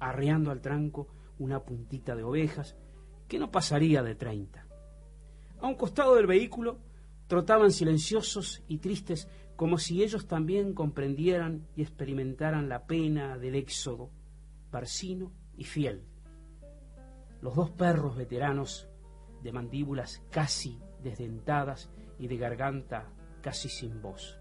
[0.00, 1.06] arreando al tranco
[1.38, 2.76] una puntita de ovejas
[3.28, 4.66] que no pasaría de treinta.
[5.60, 6.89] A un costado del vehículo
[7.30, 14.10] trotaban silenciosos y tristes como si ellos también comprendieran y experimentaran la pena del éxodo,
[14.72, 16.02] Barcino y Fiel.
[17.40, 18.88] Los dos perros veteranos
[19.44, 23.12] de mandíbulas casi desdentadas y de garganta
[23.42, 24.40] casi sin voz.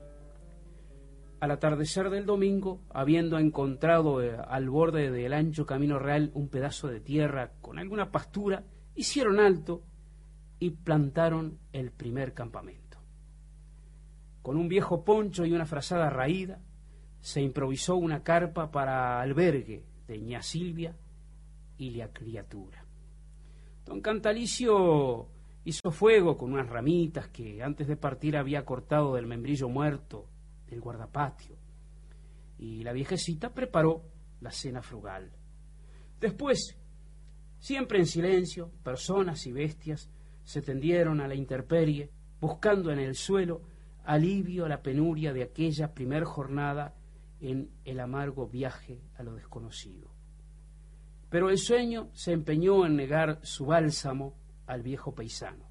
[1.42, 6.88] Al atardecer del domingo, habiendo encontrado eh, al borde del ancho camino real un pedazo
[6.88, 8.64] de tierra con alguna pastura,
[8.96, 9.84] hicieron alto
[10.60, 12.98] y plantaron el primer campamento.
[14.42, 16.60] Con un viejo poncho y una frazada raída,
[17.22, 20.96] se improvisó una carpa para albergue de ña Silvia
[21.78, 22.86] y la criatura.
[23.86, 25.30] Don Cantalicio
[25.64, 30.28] hizo fuego con unas ramitas que antes de partir había cortado del membrillo muerto
[30.68, 31.58] del guardapatio,
[32.58, 34.04] y la viejecita preparó
[34.42, 35.32] la cena frugal.
[36.20, 36.78] Después,
[37.60, 40.10] siempre en silencio, personas y bestias
[40.50, 42.10] se tendieron a la intemperie,
[42.42, 43.62] buscando en el suelo
[44.04, 46.96] alivio a la penuria de aquella primer jornada
[47.40, 50.10] en el amargo viaje a lo desconocido.
[51.30, 54.34] Pero el sueño se empeñó en negar su bálsamo
[54.66, 55.70] al viejo paisano.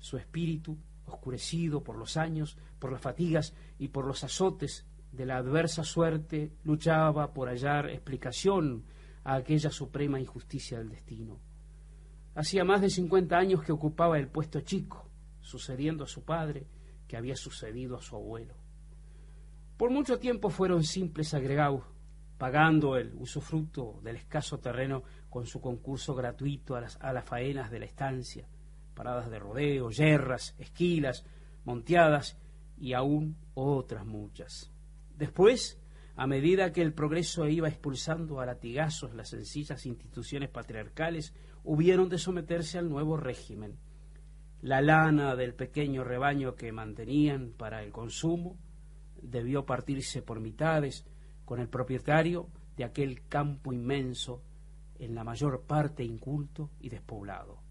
[0.00, 5.36] Su espíritu oscurecido por los años, por las fatigas y por los azotes de la
[5.36, 8.82] adversa suerte, luchaba por hallar explicación
[9.22, 11.38] a aquella suprema injusticia del destino.
[12.40, 15.10] Hacía más de cincuenta años que ocupaba el puesto chico,
[15.42, 16.66] sucediendo a su padre,
[17.06, 18.54] que había sucedido a su abuelo.
[19.76, 21.84] Por mucho tiempo fueron simples agregados,
[22.38, 27.70] pagando el usufructo del escaso terreno con su concurso gratuito a las, a las faenas
[27.70, 28.48] de la estancia,
[28.94, 31.26] paradas de rodeo, yerras, esquilas,
[31.66, 32.38] monteadas
[32.78, 34.72] y aún otras muchas.
[35.14, 35.78] Después,
[36.16, 41.34] a medida que el progreso iba expulsando a latigazos las sencillas instituciones patriarcales,
[41.64, 43.78] hubieron de someterse al nuevo régimen.
[44.62, 48.58] La lana del pequeño rebaño que mantenían para el consumo
[49.22, 51.06] debió partirse por mitades
[51.44, 54.42] con el propietario de aquel campo inmenso,
[54.98, 57.62] en la mayor parte inculto y despoblado.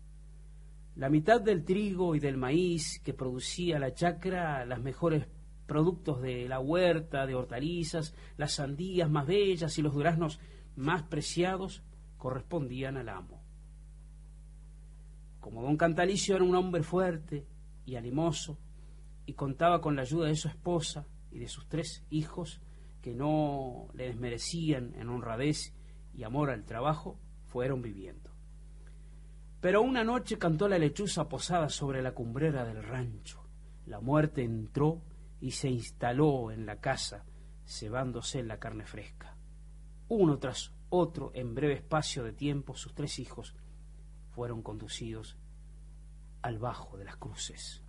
[0.96, 5.28] La mitad del trigo y del maíz que producía la chacra, los mejores
[5.68, 10.40] productos de la huerta, de hortalizas, las sandías más bellas y los duraznos
[10.76, 11.84] más preciados
[12.18, 13.39] correspondían al amo.
[15.40, 17.46] Como don Cantalicio era un hombre fuerte
[17.86, 18.58] y animoso
[19.26, 22.62] y contaba con la ayuda de su esposa y de sus tres hijos
[23.02, 25.74] que no le desmerecían en honradez
[26.14, 28.30] y amor al trabajo, fueron viviendo.
[29.62, 33.44] Pero una noche cantó la lechuza posada sobre la cumbrera del rancho.
[33.86, 35.02] La muerte entró
[35.42, 37.26] y se instaló en la casa,
[37.66, 39.38] cebándose la carne fresca.
[40.08, 43.56] Uno tras otro, en breve espacio de tiempo, sus tres hijos
[44.40, 45.36] fueron conducidos
[46.42, 47.84] al bajo de las cruces.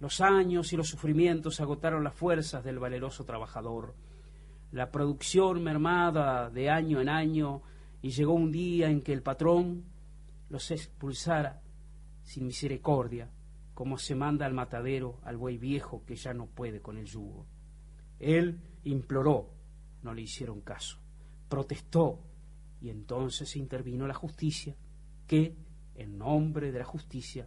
[0.00, 3.94] Los años y los sufrimientos agotaron las fuerzas del valeroso trabajador.
[4.72, 7.60] La producción mermada de año en año
[8.00, 9.84] y llegó un día en que el patrón
[10.48, 11.60] los expulsara
[12.22, 13.30] sin misericordia,
[13.74, 17.46] como se manda al matadero al buey viejo que ya no puede con el yugo.
[18.18, 19.50] Él imploró,
[20.02, 20.96] no le hicieron caso,
[21.50, 22.24] protestó,
[22.80, 24.74] y entonces intervino la justicia,
[25.28, 25.54] que,
[25.94, 27.46] en nombre de la justicia,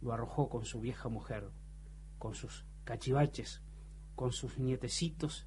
[0.00, 1.50] lo arrojó con su vieja mujer,
[2.18, 3.60] con sus cachivaches,
[4.14, 5.46] con sus nietecitos,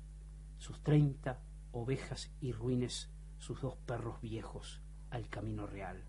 [0.57, 1.41] sus treinta
[1.71, 3.09] ovejas y ruines,
[3.39, 6.03] sus dos perros viejos, al camino real.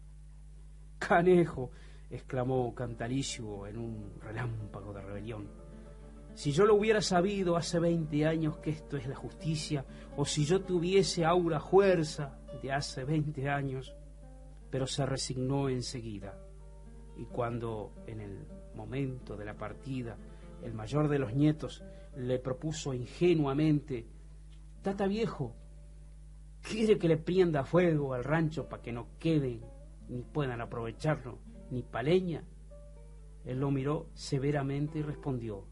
[0.98, 1.70] Canejo,
[2.10, 5.48] exclamó Cantalicio en un relámpago de rebelión.
[6.34, 9.84] Si yo lo hubiera sabido hace veinte años que esto es la justicia,
[10.16, 13.94] o si yo tuviese aura fuerza de hace veinte años,
[14.72, 16.36] pero se resignó enseguida.
[17.18, 20.16] Y cuando en el momento de la partida
[20.64, 21.84] el mayor de los nietos
[22.16, 24.06] le propuso ingenuamente,
[24.80, 25.54] Tata viejo,
[26.62, 29.60] ¿quiere que le prenda fuego al rancho para que no queden
[30.08, 31.38] ni puedan aprovecharlo,
[31.70, 32.44] ni paleña.
[33.44, 35.64] Él lo miró severamente y respondió,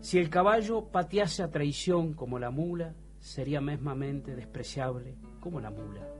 [0.00, 6.17] si el caballo patease a traición como la mula, sería mesmamente despreciable como la mula.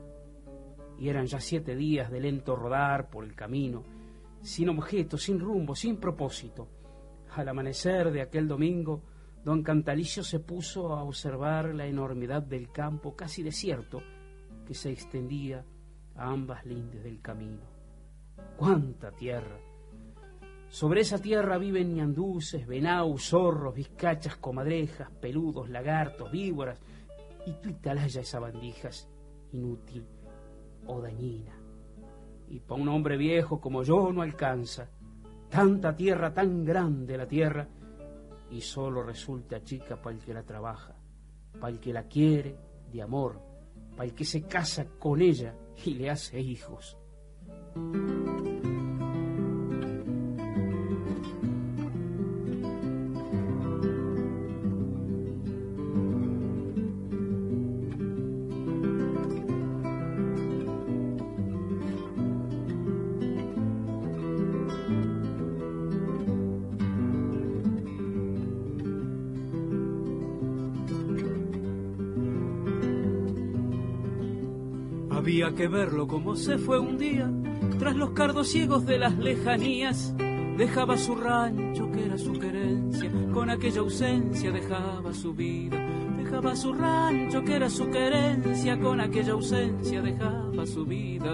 [0.99, 3.85] Y eran ya siete días de lento rodar por el camino,
[4.43, 6.69] sin objeto, sin rumbo, sin propósito.
[7.35, 9.03] Al amanecer de aquel domingo,
[9.45, 14.01] don Cantalicio se puso a observar la enormidad del campo casi desierto
[14.67, 15.65] que se extendía
[16.17, 17.63] a ambas lindes del camino.
[18.57, 19.59] ¡Cuánta tierra!
[20.69, 26.79] Sobre esa tierra viven ñanduces, venaus, zorros, vizcachas, comadrejas, peludos, lagartos, víboras,
[27.47, 29.09] y atalaya esa bandijas
[29.53, 30.05] inútil
[30.89, 31.55] o dañina.
[32.49, 34.91] Y para un hombre viejo como yo no alcanza
[35.49, 37.69] tanta tierra, tan grande la tierra,
[38.51, 40.97] y solo resulta chica para el que la trabaja,
[41.53, 42.57] para el que la quiere
[42.91, 43.41] de amor,
[43.97, 46.97] para el que se casa con ella y le hace hijos.
[75.59, 77.29] Que verlo como se fue un día,
[77.81, 80.15] tras los cardos ciegos de las lejanías.
[80.57, 85.77] Dejaba su rancho, que era su querencia, con aquella ausencia dejaba su vida.
[86.17, 91.33] Dejaba su rancho, que era su querencia, con aquella ausencia dejaba su vida.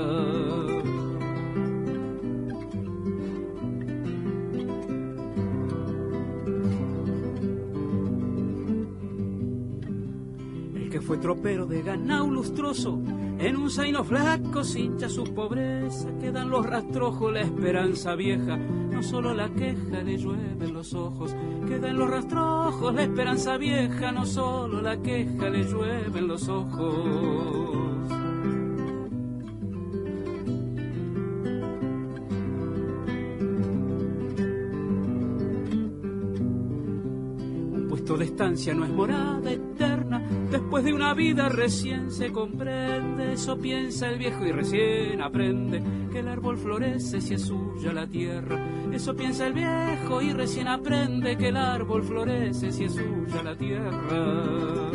[10.77, 13.03] El que fue tropero de ganau lustroso,
[13.45, 19.35] en un zaino flaco hincha su pobreza, quedan los rastrojos, la esperanza vieja, no solo
[19.35, 21.37] la queja le llueve en los ojos,
[21.69, 27.05] quedan los rastrojos, la esperanza vieja, no solo la queja le llueve en los ojos.
[37.73, 39.94] Un puesto de estancia no es morada eterna,
[40.75, 46.18] Después de una vida recién se comprende, eso piensa el viejo y recién aprende que
[46.18, 48.59] el árbol florece si es suya la tierra.
[48.93, 53.57] Eso piensa el viejo y recién aprende que el árbol florece si es suya la
[53.57, 54.91] tierra.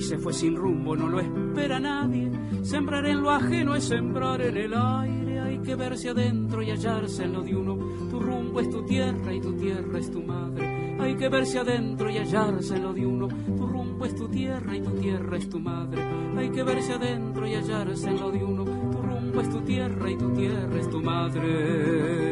[0.00, 2.30] Se fue sin rumbo, no lo espera nadie.
[2.60, 5.21] Sembrar en lo ajeno es sembrar en el aire
[5.62, 7.76] que verse adentro y hallarse en lo de uno.
[8.10, 10.96] Tu rumbo es tu tierra y tu tierra es tu madre.
[11.00, 13.28] Hay que verse adentro y hallarse en lo de uno.
[13.28, 16.02] Tu rumbo es tu tierra y tu tierra es tu madre.
[16.36, 18.64] Hay que verse adentro y hallarse en lo de uno.
[18.64, 22.31] Tu rumbo es tu tierra y tu tierra es tu madre.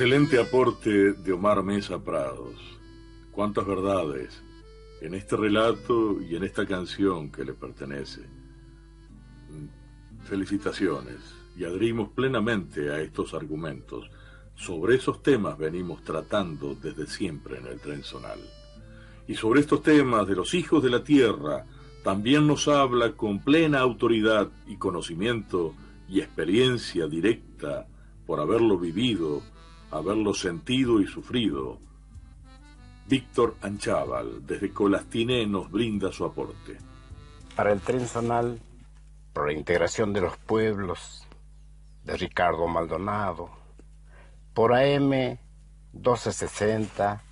[0.00, 2.54] Excelente aporte de Omar Mesa Prados.
[3.32, 4.40] Cuántas verdades
[5.00, 8.20] en este relato y en esta canción que le pertenece.
[10.22, 11.16] Felicitaciones
[11.56, 14.08] y adherimos plenamente a estos argumentos.
[14.54, 18.38] Sobre esos temas venimos tratando desde siempre en el tren zonal.
[19.26, 21.66] Y sobre estos temas de los hijos de la tierra
[22.04, 25.74] también nos habla con plena autoridad y conocimiento
[26.08, 27.88] y experiencia directa
[28.28, 29.42] por haberlo vivido
[29.90, 31.78] haberlo sentido y sufrido.
[33.06, 36.76] Víctor Anchaval, desde Colastine, nos brinda su aporte.
[37.56, 38.60] Para el tren zonal,
[39.32, 41.26] por la integración de los pueblos,
[42.04, 43.50] de Ricardo Maldonado,
[44.52, 45.38] por AM
[45.92, 47.22] 1260,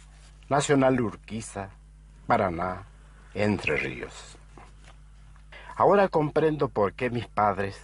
[0.49, 1.71] Nacional Urquiza,
[2.27, 2.87] Paraná,
[3.35, 4.39] Entre Ríos.
[5.77, 7.79] Ahora comprendo por qué mis padres,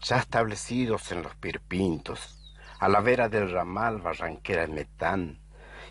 [0.00, 2.33] ya establecidos en los Pirpintos,
[2.78, 5.40] a la vera del ramal Barranquera Metán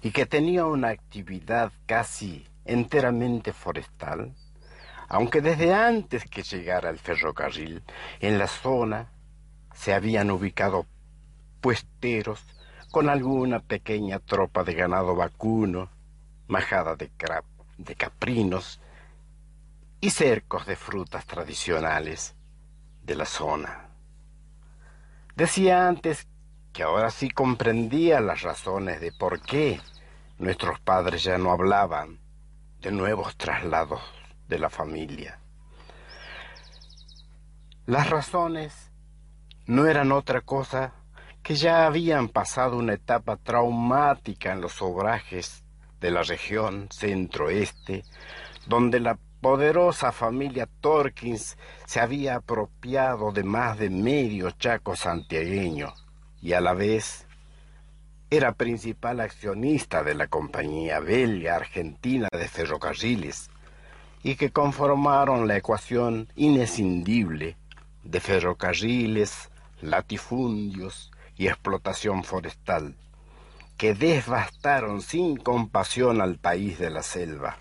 [0.01, 4.33] y que tenía una actividad casi enteramente forestal,
[5.07, 7.83] aunque desde antes que llegara el ferrocarril
[8.19, 9.11] en la zona
[9.73, 10.85] se habían ubicado
[11.61, 12.43] puesteros
[12.91, 15.89] con alguna pequeña tropa de ganado vacuno,
[16.47, 17.09] majada de,
[17.77, 18.79] de caprinos
[19.99, 22.35] y cercos de frutas tradicionales
[23.03, 23.89] de la zona.
[25.35, 26.27] Decía antes
[26.73, 29.79] que ahora sí comprendía las razones de por qué
[30.39, 32.19] nuestros padres ya no hablaban
[32.81, 34.01] de nuevos traslados
[34.47, 35.39] de la familia.
[37.85, 38.91] Las razones
[39.67, 40.93] no eran otra cosa
[41.43, 45.63] que ya habían pasado una etapa traumática en los obrajes
[46.01, 48.03] de la región centro-este,
[48.65, 55.93] donde la poderosa familia Torkins se había apropiado de más de medio chaco santiagueño
[56.43, 57.25] y a la vez
[58.29, 63.49] era principal accionista de la compañía belga argentina de ferrocarriles
[64.23, 67.55] y que conformaron la ecuación inescindible
[68.03, 72.95] de ferrocarriles, latifundios y explotación forestal,
[73.77, 77.57] que devastaron sin compasión al país de la selva.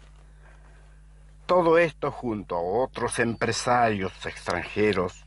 [1.46, 5.24] Todo esto junto a otros empresarios extranjeros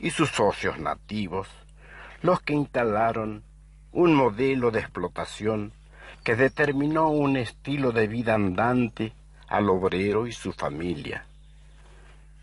[0.00, 1.48] y sus socios nativos,
[2.22, 3.42] los que instalaron
[3.92, 5.72] un modelo de explotación
[6.24, 9.12] que determinó un estilo de vida andante
[9.46, 11.24] al obrero y su familia.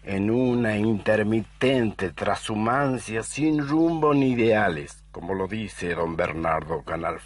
[0.03, 7.19] En una intermitente trashumancia sin rumbo ni ideales, como lo dice don Bernardo Canal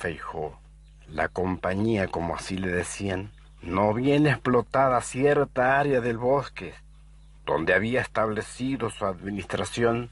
[1.07, 3.31] la compañía, como así le decían,
[3.61, 6.73] no bien explotada cierta área del bosque
[7.49, 10.09] donde había establecido su administración,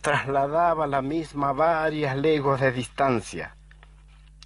[0.00, 3.56] trasladaba la misma varias leguas de distancia,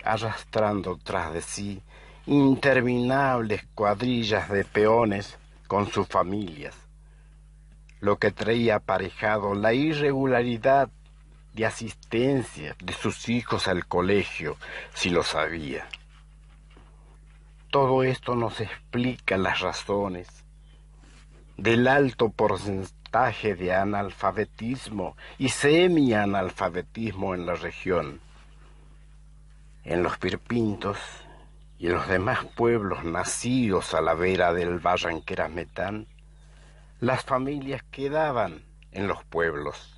[0.04, 1.82] arrastrando tras de sí
[2.26, 6.76] interminables cuadrillas de peones con sus familias,
[8.00, 10.88] lo que traía aparejado la irregularidad
[11.52, 14.56] de asistencia de sus hijos al colegio,
[14.94, 15.86] si lo sabía.
[17.70, 20.28] Todo esto nos explica las razones
[21.56, 28.20] del alto porcentaje de analfabetismo y semi-analfabetismo en la región.
[29.84, 30.98] En los Pirpintos
[31.78, 36.06] y en los demás pueblos nacidos a la vera del Barranqueras-Metán,
[37.00, 39.94] las familias quedaban en los pueblos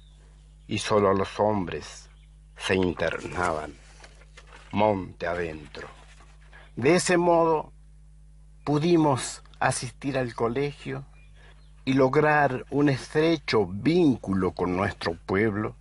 [0.66, 2.10] y solo los hombres
[2.56, 3.74] se internaban
[4.72, 5.86] monte adentro.
[6.74, 7.72] De ese modo
[8.64, 11.06] pudimos asistir al colegio
[11.84, 15.76] y lograr un estrecho vínculo con nuestro pueblo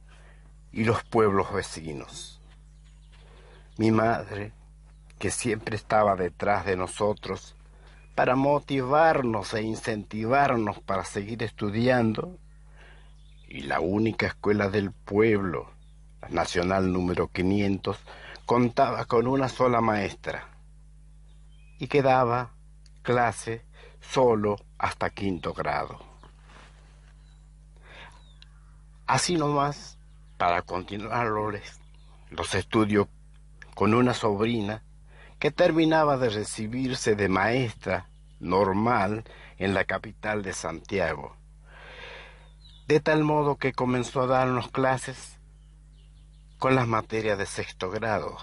[0.71, 2.41] y los pueblos vecinos.
[3.77, 4.51] Mi madre,
[5.17, 7.55] que siempre estaba detrás de nosotros
[8.15, 12.37] para motivarnos e incentivarnos para seguir estudiando,
[13.47, 15.71] y la única escuela del pueblo,
[16.21, 17.97] la Nacional número 500,
[18.45, 20.49] contaba con una sola maestra,
[21.79, 22.51] y quedaba
[23.03, 23.65] clase
[24.01, 25.97] solo hasta quinto grado.
[29.07, 29.97] Así nomás,
[30.37, 31.27] para continuar
[32.29, 33.07] los estudios
[33.75, 34.83] con una sobrina
[35.39, 38.09] que terminaba de recibirse de maestra
[38.41, 39.23] normal
[39.57, 41.37] en la capital de Santiago,
[42.85, 45.39] de tal modo que comenzó a darnos clases
[46.59, 48.35] con las materias de sexto grado,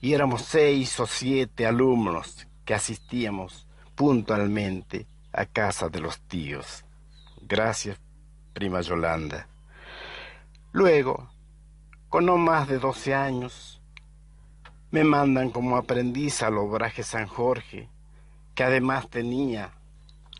[0.00, 6.84] y éramos seis o siete alumnos que asistíamos puntualmente a casa de los tíos.
[7.42, 8.00] Gracias,
[8.54, 9.46] prima Yolanda.
[10.72, 11.28] Luego,
[12.08, 13.82] con no más de doce años,
[14.90, 17.88] me mandan como aprendiz al obraje San Jorge,
[18.54, 19.72] que además tenía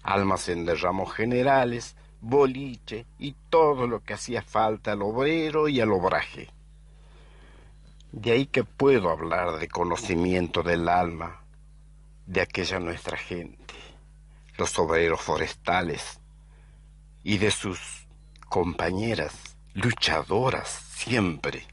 [0.03, 5.93] almacén de ramos generales, boliche y todo lo que hacía falta al obrero y al
[5.93, 6.49] obraje.
[8.13, 11.43] De ahí que puedo hablar de conocimiento del alma,
[12.25, 13.75] de aquella nuestra gente,
[14.59, 16.21] los obreros forestales
[17.23, 18.07] y de sus
[18.49, 21.67] compañeras luchadoras siempre,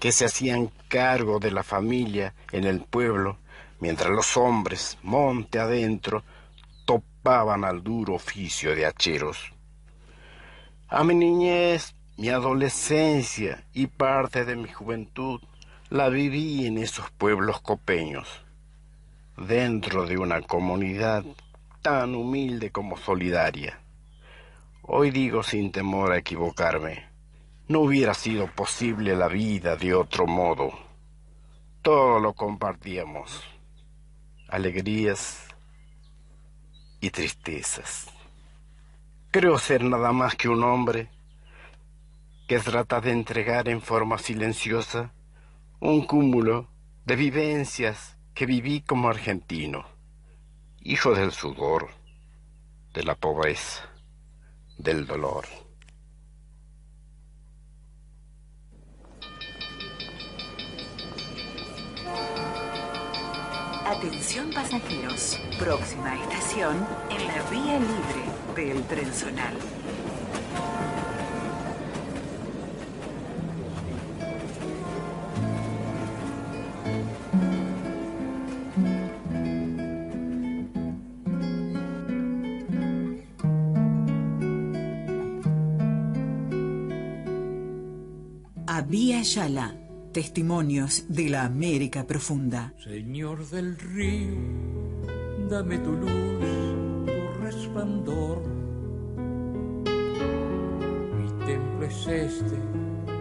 [0.00, 3.38] que se hacían cargo de la familia en el pueblo,
[3.80, 6.24] mientras los hombres, monte adentro,
[6.86, 9.52] topaban al duro oficio de hacheros.
[10.88, 15.40] A mi niñez, mi adolescencia y parte de mi juventud
[15.90, 18.26] la viví en esos pueblos copeños
[19.36, 21.24] dentro de una comunidad
[21.82, 23.80] tan humilde como solidaria.
[24.82, 27.08] Hoy digo sin temor a equivocarme,
[27.68, 30.70] no hubiera sido posible la vida de otro modo.
[31.82, 33.42] Todo lo compartíamos,
[34.48, 35.46] alegrías
[37.00, 38.08] y tristezas.
[39.30, 41.10] Creo ser nada más que un hombre
[42.48, 45.12] que trata de entregar en forma silenciosa
[45.80, 46.66] un cúmulo
[47.04, 49.84] de vivencias que viví como argentino,
[50.88, 51.90] hijo del sudor,
[52.94, 53.84] de la pobreza,
[54.78, 55.44] del dolor.
[63.84, 68.24] Atención pasajeros, próxima estación en la vía libre
[68.56, 69.12] del tren
[88.88, 89.74] Vía Yala,
[90.12, 92.72] testimonios de la América profunda.
[92.82, 94.34] Señor del río,
[95.50, 98.42] dame tu luz, tu resplandor.
[101.18, 102.56] Mi templo es este,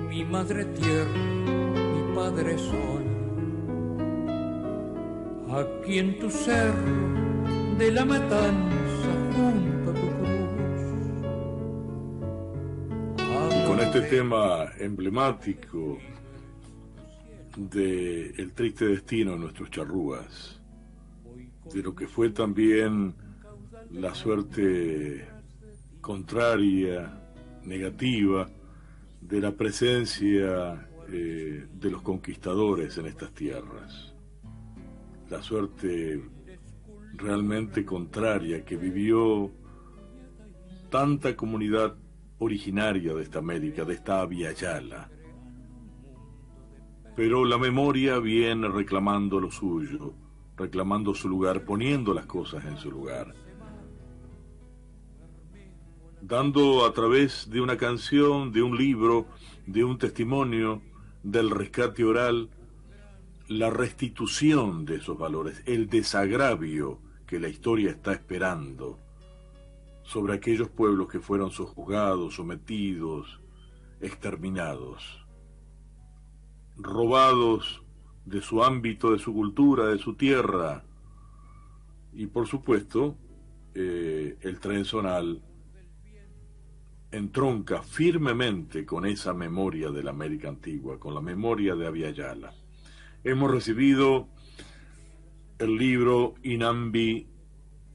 [0.07, 3.03] mi madre tierra, mi padre sol.
[5.51, 9.76] Aquí en tu cerro de la matanza junto
[13.77, 15.99] con este tema emblemático
[17.55, 20.59] de el triste destino de nuestros charrúas,
[21.71, 23.13] de lo que fue también
[23.91, 25.27] la suerte
[26.01, 27.21] contraria,
[27.65, 28.49] negativa,
[29.21, 34.15] de la presencia eh, de los conquistadores en estas tierras.
[35.29, 36.19] La suerte
[37.13, 39.51] realmente contraria que vivió
[40.89, 41.95] tanta comunidad
[42.39, 45.09] originaria de esta América, de esta Yala.
[47.15, 50.13] Pero la memoria viene reclamando lo suyo,
[50.55, 53.33] reclamando su lugar, poniendo las cosas en su lugar.
[56.21, 59.27] Dando a través de una canción, de un libro,
[59.65, 60.81] de un testimonio,
[61.23, 62.49] del rescate oral,
[63.47, 68.99] la restitución de esos valores, el desagravio que la historia está esperando
[70.07, 73.41] sobre aquellos pueblos que fueron sojuzgados, sometidos,
[73.99, 75.27] exterminados
[76.77, 77.83] robados
[78.25, 80.83] de su ámbito, de su cultura, de su tierra.
[82.13, 83.17] Y por supuesto,
[83.73, 85.41] eh, el tren zonal
[87.11, 92.53] entronca firmemente con esa memoria de la América antigua, con la memoria de Aviala.
[93.23, 94.29] Hemos recibido
[95.57, 97.27] el libro Inambi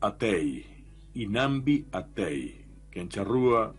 [0.00, 0.71] Atei,
[1.14, 3.74] Inambi Atei, que en charrúa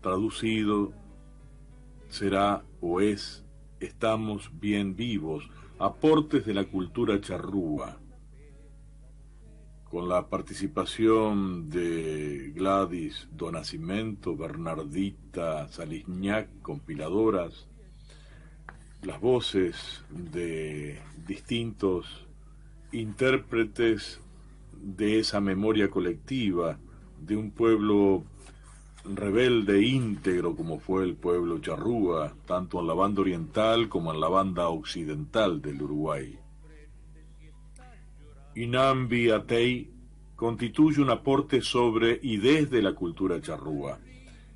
[0.00, 0.92] traducido
[2.08, 3.44] será o es
[3.80, 5.48] estamos bien vivos,
[5.78, 7.98] aportes de la cultura charrúa,
[9.90, 17.66] con la participación de Gladys Donacimento, Bernardita Salisñac, compiladoras,
[19.02, 22.26] las voces de distintos
[22.92, 24.20] intérpretes
[24.82, 26.78] de esa memoria colectiva
[27.20, 28.24] de un pueblo
[29.04, 34.28] rebelde íntegro como fue el pueblo charrúa, tanto en la banda oriental como en la
[34.28, 36.38] banda occidental del Uruguay.
[38.54, 39.90] Inambi Atei
[40.36, 43.98] constituye un aporte sobre y desde la cultura charrúa,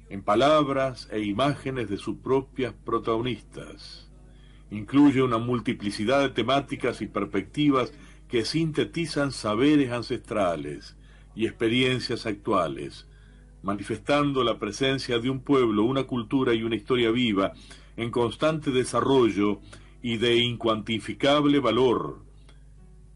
[0.08, 4.10] en palabras e imágenes de sus propias protagonistas.
[4.70, 7.92] Incluye una multiplicidad de temáticas y perspectivas
[8.28, 10.96] que sintetizan saberes ancestrales
[11.34, 13.06] y experiencias actuales,
[13.62, 17.52] manifestando la presencia de un pueblo, una cultura y una historia viva
[17.96, 19.60] en constante desarrollo
[20.02, 22.22] y de incuantificable valor,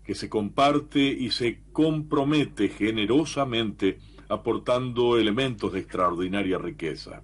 [0.04, 3.98] que se comparte y se compromete generosamente
[4.28, 7.22] aportando elementos de extraordinaria riqueza.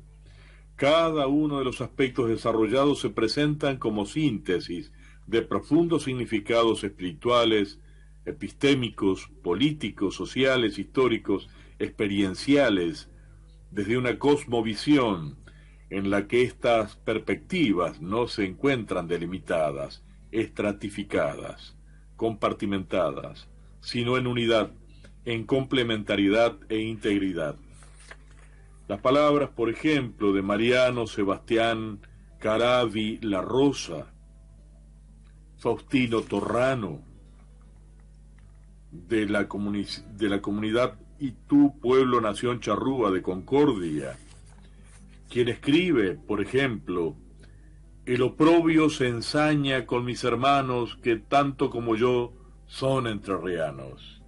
[0.76, 4.92] Cada uno de los aspectos desarrollados se presentan como síntesis
[5.26, 7.80] de profundos significados espirituales,
[8.24, 11.48] epistémicos, políticos, sociales, históricos,
[11.78, 13.10] experienciales,
[13.70, 15.36] desde una cosmovisión
[15.90, 21.76] en la que estas perspectivas no se encuentran delimitadas, estratificadas,
[22.16, 23.48] compartimentadas,
[23.80, 24.72] sino en unidad,
[25.24, 27.56] en complementariedad e integridad.
[28.88, 32.00] Las palabras, por ejemplo, de Mariano Sebastián
[32.38, 34.12] Caravi La Rosa,
[35.58, 37.00] Faustino Torrano,
[38.90, 39.48] de la,
[40.16, 44.16] de la comunidad y tu pueblo nación charrúa de Concordia,
[45.30, 47.16] quien escribe, por ejemplo,
[48.04, 52.32] el oprobio se ensaña con mis hermanos que tanto como yo
[52.66, 54.22] son entrerrianos.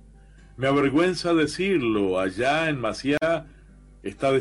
[0.57, 3.47] Me avergüenza decirlo, allá en Maciá
[4.03, 4.35] está,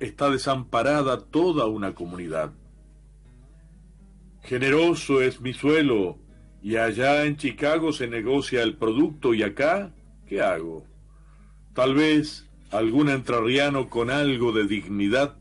[0.00, 2.52] está desamparada toda una comunidad.
[4.42, 6.18] Generoso es mi suelo,
[6.62, 9.92] y allá en Chicago se negocia el producto, y acá,
[10.26, 10.84] ¿qué hago?
[11.74, 15.36] Tal vez algún entrerriano con algo de dignidad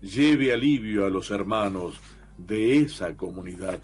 [0.00, 1.98] lleve alivio a los hermanos
[2.38, 3.80] de esa comunidad.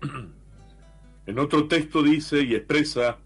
[1.26, 3.18] en otro texto dice y expresa,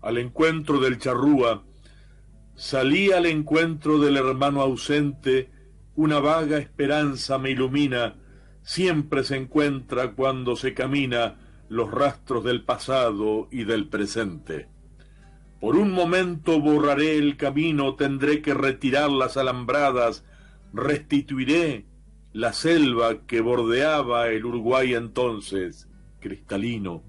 [0.00, 1.64] al encuentro del charrúa,
[2.54, 5.50] salí al encuentro del hermano ausente,
[5.96, 8.14] una vaga esperanza me ilumina,
[8.62, 11.36] siempre se encuentra cuando se camina
[11.68, 14.68] los rastros del pasado y del presente.
[15.60, 20.24] Por un momento borraré el camino, tendré que retirar las alambradas,
[20.72, 21.86] restituiré
[22.32, 25.88] la selva que bordeaba el Uruguay entonces,
[26.20, 27.02] cristalino.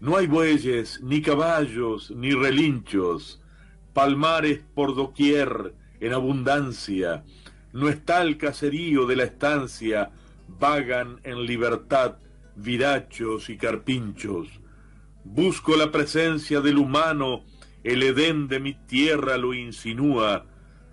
[0.00, 3.42] No hay bueyes, ni caballos, ni relinchos,
[3.92, 7.24] palmares por doquier en abundancia,
[7.72, 10.10] no está el caserío de la estancia,
[10.46, 12.18] vagan en libertad
[12.58, 14.48] virachos y carpinchos.
[15.24, 17.44] Busco la presencia del humano,
[17.84, 20.46] el Edén de mi tierra lo insinúa.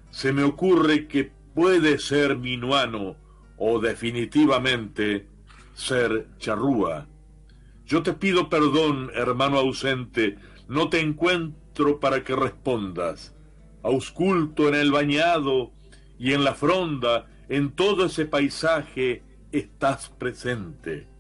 [0.10, 3.16] Se me ocurre que puede ser minuano
[3.58, 5.28] o definitivamente
[5.74, 7.08] ser charrúa.
[7.86, 10.38] Yo te pido perdón, hermano ausente,
[10.68, 13.36] no te encuentro para que respondas.
[13.84, 15.72] Ausculto en el bañado
[16.18, 21.15] y en la fronda, en todo ese paisaje, estás presente.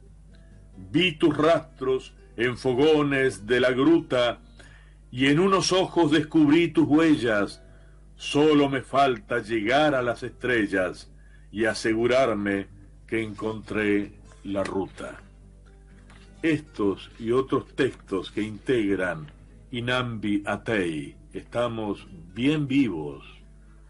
[0.77, 4.39] Vi tus rastros en fogones de la gruta
[5.11, 7.61] y en unos ojos descubrí tus huellas.
[8.15, 11.11] Solo me falta llegar a las estrellas
[11.51, 12.67] y asegurarme
[13.07, 14.13] que encontré
[14.43, 15.19] la ruta.
[16.41, 19.31] Estos y otros textos que integran
[19.71, 23.25] Inambi Atei, estamos bien vivos,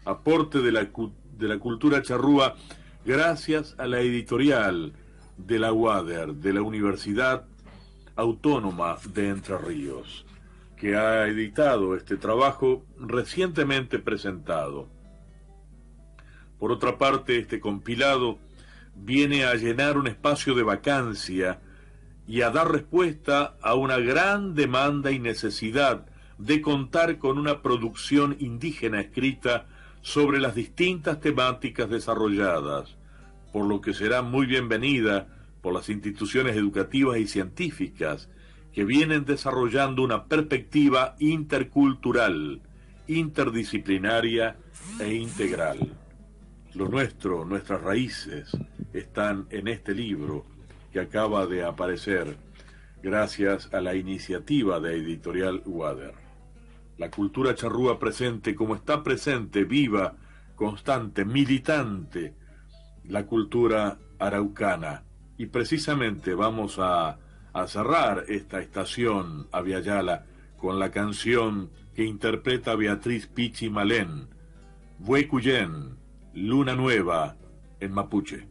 [0.04, 0.88] aporte de la,
[1.38, 2.54] de la cultura charrúa
[3.04, 4.92] gracias a la editorial
[5.36, 7.44] de la UADER, de la Universidad
[8.16, 10.24] Autónoma de Entre Ríos,
[10.76, 14.88] que ha editado este trabajo recientemente presentado.
[16.58, 18.38] Por otra parte, este compilado
[18.94, 21.60] viene a llenar un espacio de vacancia
[22.26, 26.06] y a dar respuesta a una gran demanda y necesidad
[26.38, 29.66] de contar con una producción indígena escrita
[30.02, 32.96] sobre las distintas temáticas desarrolladas,
[33.56, 35.28] por lo que será muy bienvenida
[35.62, 38.28] por las instituciones educativas y científicas
[38.70, 42.60] que vienen desarrollando una perspectiva intercultural,
[43.08, 44.58] interdisciplinaria
[45.00, 45.96] e integral.
[46.74, 48.54] Lo nuestro, nuestras raíces,
[48.92, 50.44] están en este libro
[50.92, 52.36] que acaba de aparecer
[53.02, 56.12] gracias a la iniciativa de Editorial Wader
[56.98, 60.14] la cultura charrúa presente como está presente, viva,
[60.54, 62.34] constante, militante,
[63.08, 65.04] la cultura araucana.
[65.38, 67.18] Y precisamente vamos a,
[67.66, 70.26] cerrar esta estación a Viayala
[70.58, 74.28] con la canción que interpreta Beatriz Pichi Malén,
[75.00, 75.96] Huecuyen,
[76.34, 77.36] Luna Nueva,
[77.80, 78.46] en Mapuche.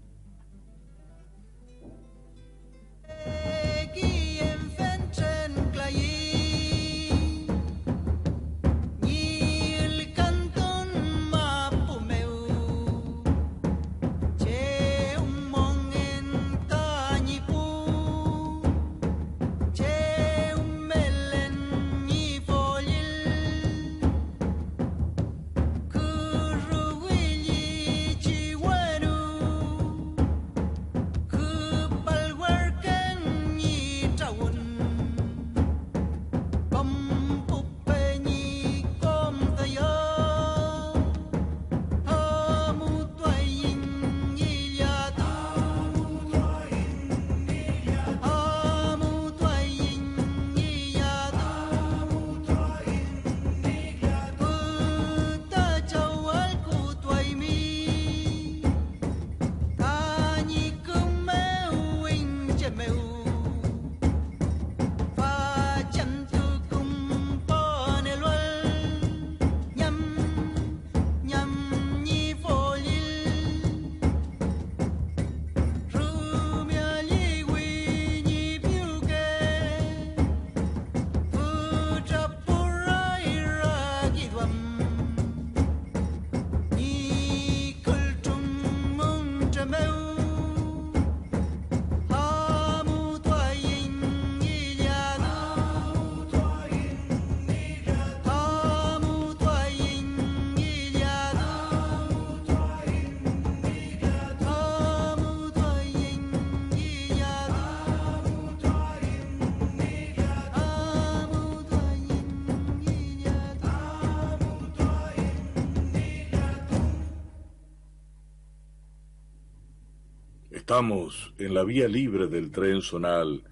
[120.67, 123.43] Estamos en la vía libre del tren zonal,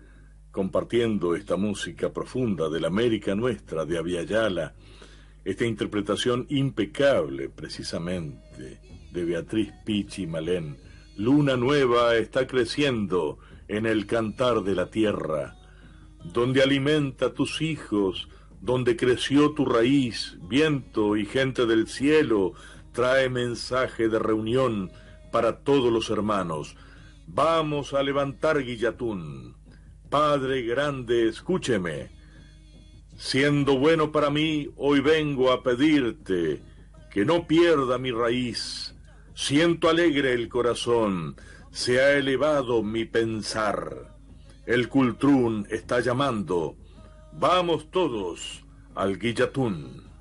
[0.49, 4.73] compartiendo esta música profunda de la América nuestra, de Aviala,
[5.45, 10.75] esta interpretación impecable, precisamente, de Beatriz Pichi Malén.
[11.15, 13.37] Luna nueva está creciendo
[13.67, 15.55] en el cantar de la tierra,
[16.23, 18.27] donde alimenta tus hijos,
[18.59, 22.53] donde creció tu raíz, viento y gente del cielo,
[22.91, 24.91] trae mensaje de reunión
[25.31, 26.75] para todos los hermanos.
[27.27, 29.55] Vamos a levantar Guillatún.
[30.09, 32.11] Padre grande, escúcheme.
[33.17, 36.61] Siendo bueno para mí, hoy vengo a pedirte
[37.11, 38.95] que no pierda mi raíz.
[39.35, 41.35] Siento alegre el corazón,
[41.71, 44.15] se ha elevado mi pensar.
[44.65, 46.75] El Cultrún está llamando.
[47.33, 48.63] Vamos todos
[48.95, 50.12] al Guillatún.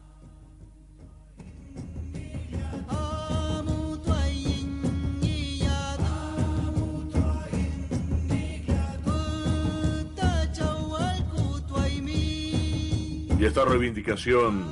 [13.42, 14.62] Y esta reivindicación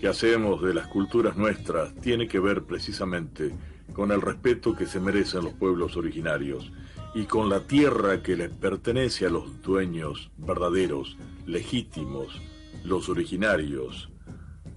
[0.00, 3.52] que hacemos de las culturas nuestras tiene que ver precisamente
[3.92, 6.72] con el respeto que se merecen los pueblos originarios
[7.14, 12.40] y con la tierra que les pertenece a los dueños verdaderos, legítimos,
[12.82, 14.08] los originarios,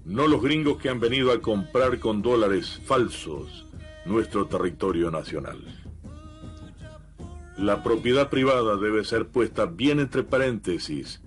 [0.04, 3.66] no los gringos que han venido a comprar con dólares falsos
[4.06, 5.64] nuestro territorio nacional.
[7.58, 11.22] La propiedad privada debe ser puesta bien entre paréntesis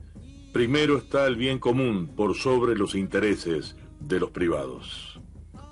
[0.53, 5.21] primero está el bien común por sobre los intereses de los privados.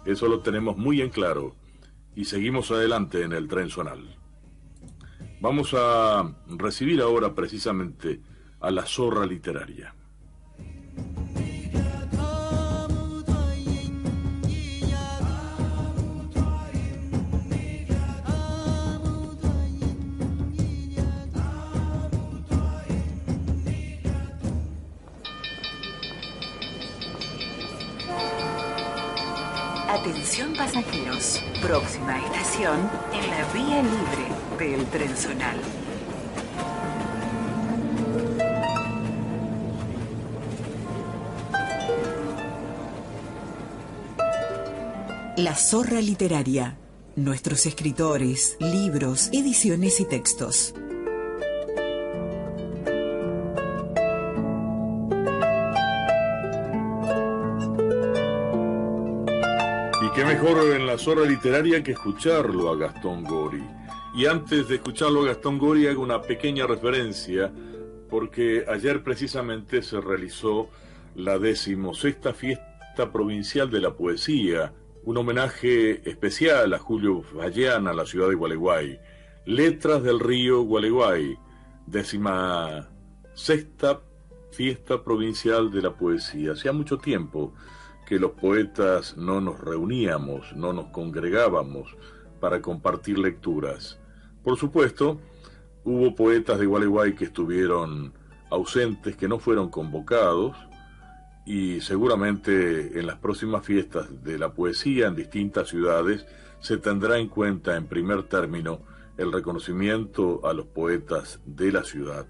[0.05, 1.55] Eso lo tenemos muy en claro
[2.14, 4.16] y seguimos adelante en el tren zonal.
[5.41, 8.20] Vamos a recibir ahora precisamente
[8.61, 9.95] a la zorra literaria.
[30.39, 35.57] Pasajeros, próxima estación en la vía libre del tren zonal.
[45.36, 46.76] La zorra literaria.
[47.16, 50.72] Nuestros escritores, libros, ediciones y textos.
[60.18, 63.62] Qué mejor en la zorra literaria que escucharlo a Gastón Gori.
[64.16, 67.52] Y antes de escucharlo a Gastón Gori hago una pequeña referencia
[68.10, 70.70] porque ayer precisamente se realizó
[71.14, 74.72] la decimosexta fiesta provincial de la poesía,
[75.04, 78.98] un homenaje especial a Julio Falleana, a la ciudad de Gualeguay.
[79.46, 81.38] Letras del río Gualeguay,
[81.86, 82.88] décima
[83.34, 84.00] sexta
[84.50, 86.54] fiesta provincial de la poesía.
[86.54, 87.54] Hacía mucho tiempo
[88.09, 91.94] que los poetas no nos reuníamos, no nos congregábamos
[92.40, 93.98] para compartir lecturas.
[94.42, 95.20] Por supuesto,
[95.84, 98.14] hubo poetas de Gualeguay que estuvieron
[98.48, 100.56] ausentes, que no fueron convocados,
[101.44, 106.24] y seguramente en las próximas fiestas de la poesía en distintas ciudades
[106.61, 108.80] se tendrá en cuenta en primer término
[109.18, 112.26] el reconocimiento a los poetas de la ciudad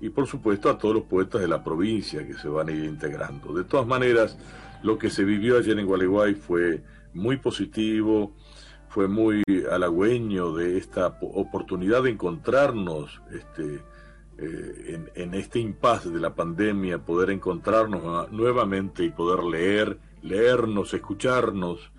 [0.00, 2.84] y por supuesto a todos los poetas de la provincia que se van a ir
[2.84, 3.52] integrando.
[3.52, 4.36] De todas maneras,
[4.82, 6.82] lo que se vivió ayer en Gualeguay fue
[7.14, 8.34] muy positivo,
[8.88, 13.80] fue muy halagüeño de esta oportunidad de encontrarnos este,
[14.38, 21.92] eh, en, este impasse de la pandemia, poder encontrarnos nuevamente y poder leer, leernos, escucharnos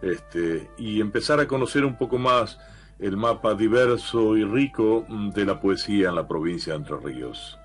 [0.00, 2.58] este, y empezar a conocer un poco más
[2.98, 7.58] el mapa diverso y rico mm, de la poesía en la provincia de Entre Ríos.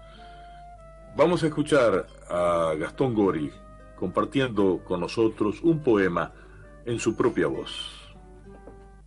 [1.16, 3.52] Vamos a escuchar a Gastón Gori
[3.96, 6.34] compartiendo con nosotros un poema
[6.86, 7.92] en su propia voz.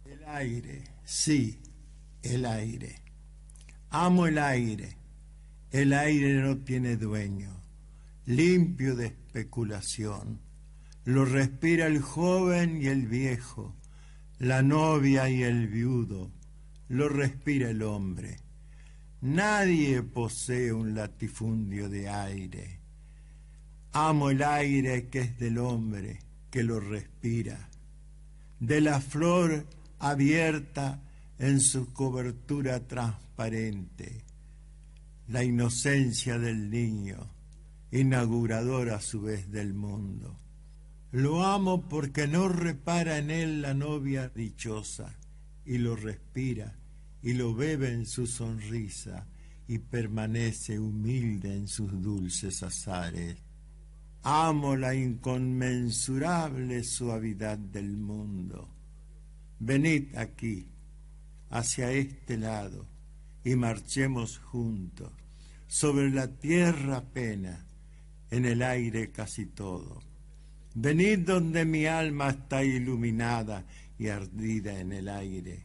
[0.04, 1.60] El aire, sí,
[2.22, 3.02] el aire.
[3.90, 4.96] Amo el aire.
[5.70, 7.60] El aire no tiene dueño,
[8.24, 10.40] limpio de especulación.
[11.04, 13.76] Lo respira el joven y el viejo,
[14.38, 16.30] la novia y el viudo.
[16.88, 18.38] Lo respira el hombre.
[19.20, 22.75] Nadie posee un latifundio de aire
[23.98, 26.18] Amo el aire que es del hombre,
[26.50, 27.70] que lo respira,
[28.60, 29.66] de la flor
[29.98, 31.02] abierta
[31.38, 34.22] en su cobertura transparente,
[35.28, 37.16] la inocencia del niño,
[37.90, 40.36] inaugurador a su vez del mundo.
[41.10, 45.16] Lo amo porque no repara en él la novia dichosa,
[45.64, 46.76] y lo respira,
[47.22, 49.26] y lo bebe en su sonrisa,
[49.66, 53.45] y permanece humilde en sus dulces azares.
[54.28, 58.68] Amo la inconmensurable suavidad del mundo.
[59.60, 60.66] Venid aquí,
[61.50, 62.88] hacia este lado,
[63.44, 65.12] y marchemos juntos,
[65.68, 67.68] sobre la tierra pena,
[68.28, 70.00] en el aire casi todo.
[70.74, 73.64] Venid donde mi alma está iluminada
[73.96, 75.64] y ardida en el aire.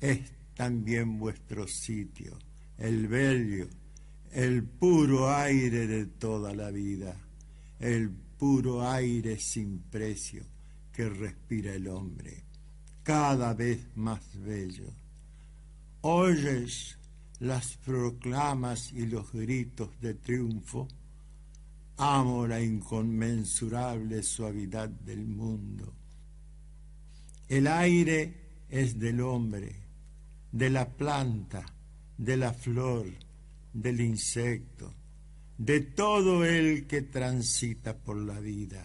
[0.00, 0.20] es
[0.52, 2.38] también vuestro sitio,
[2.76, 3.68] el bello,
[4.32, 7.14] el puro aire de toda la vida,
[7.78, 10.42] el puro aire sin precio
[10.90, 12.42] que respira el hombre,
[13.02, 14.90] cada vez más bello.
[16.00, 16.96] Oyes
[17.40, 20.88] las proclamas y los gritos de triunfo,
[21.98, 25.92] amo la inconmensurable suavidad del mundo.
[27.48, 29.74] El aire es del hombre,
[30.50, 31.66] de la planta,
[32.16, 33.06] de la flor,
[33.72, 34.92] del insecto,
[35.58, 38.84] de todo el que transita por la vida,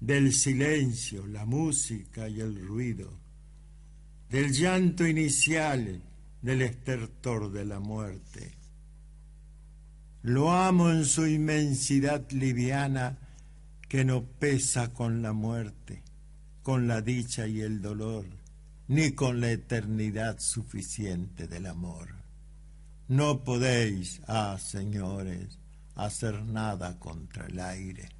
[0.00, 3.18] del silencio, la música y el ruido,
[4.30, 6.02] del llanto inicial,
[6.42, 8.54] del estertor de la muerte.
[10.22, 13.18] Lo amo en su inmensidad liviana
[13.88, 16.02] que no pesa con la muerte,
[16.62, 18.26] con la dicha y el dolor,
[18.88, 22.17] ni con la eternidad suficiente del amor.
[23.08, 25.58] No podéis, ah señores,
[25.94, 28.10] hacer nada contra el aire.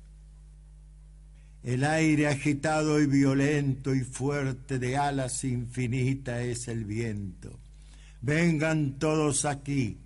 [1.63, 7.59] El aire agitado y violento y fuerte de alas infinitas es el viento.
[8.23, 9.99] Vengan todos aquí,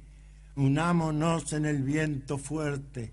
[0.57, 3.13] unámonos en el viento fuerte,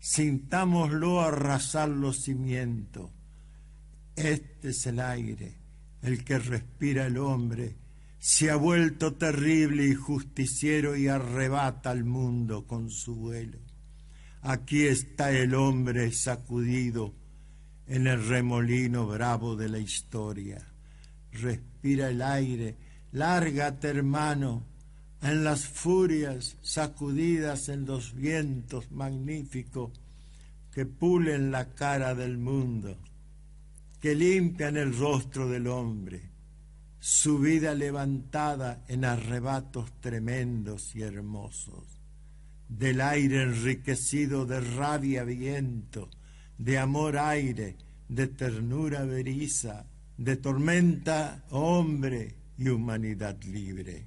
[0.00, 3.10] sintámoslo arrasar los cimientos.
[4.16, 5.54] Este es el aire,
[6.02, 7.76] el que respira el hombre,
[8.18, 13.58] se ha vuelto terrible y justiciero y arrebata al mundo con su vuelo.
[14.42, 17.14] Aquí está el hombre sacudido
[17.86, 20.66] en el remolino bravo de la historia.
[21.32, 22.76] Respira el aire,
[23.12, 24.64] lárgate hermano,
[25.22, 29.90] en las furias sacudidas en los vientos magníficos
[30.72, 32.98] que pulen la cara del mundo,
[34.00, 36.30] que limpian el rostro del hombre,
[36.98, 41.84] su vida levantada en arrebatos tremendos y hermosos,
[42.68, 46.10] del aire enriquecido de rabia viento,
[46.58, 47.76] de amor aire,
[48.08, 49.86] de ternura beriza,
[50.16, 54.06] de tormenta hombre y humanidad libre.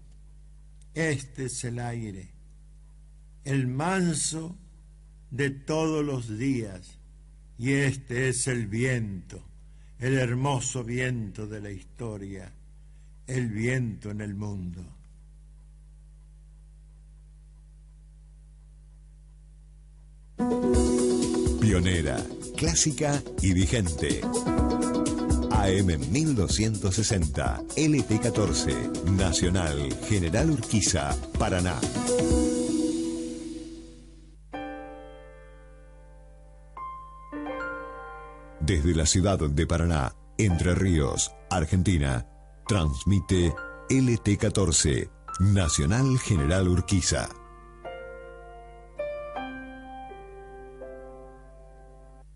[0.94, 2.30] Este es el aire,
[3.44, 4.58] el manso
[5.32, 6.98] de todos los días,
[7.58, 9.44] y este es el viento,
[10.00, 12.54] el hermoso viento de la historia,
[13.30, 14.82] el viento en el mundo.
[21.62, 22.18] Pionera,
[22.58, 24.22] clásica y vigente.
[25.52, 31.76] AM 1260, LT14, Nacional, General Urquiza, Paraná.
[38.62, 42.26] Desde la ciudad de Paraná, Entre Ríos, Argentina,
[42.70, 43.52] transmite
[43.90, 45.10] LT14,
[45.40, 47.49] Nacional General Urquiza.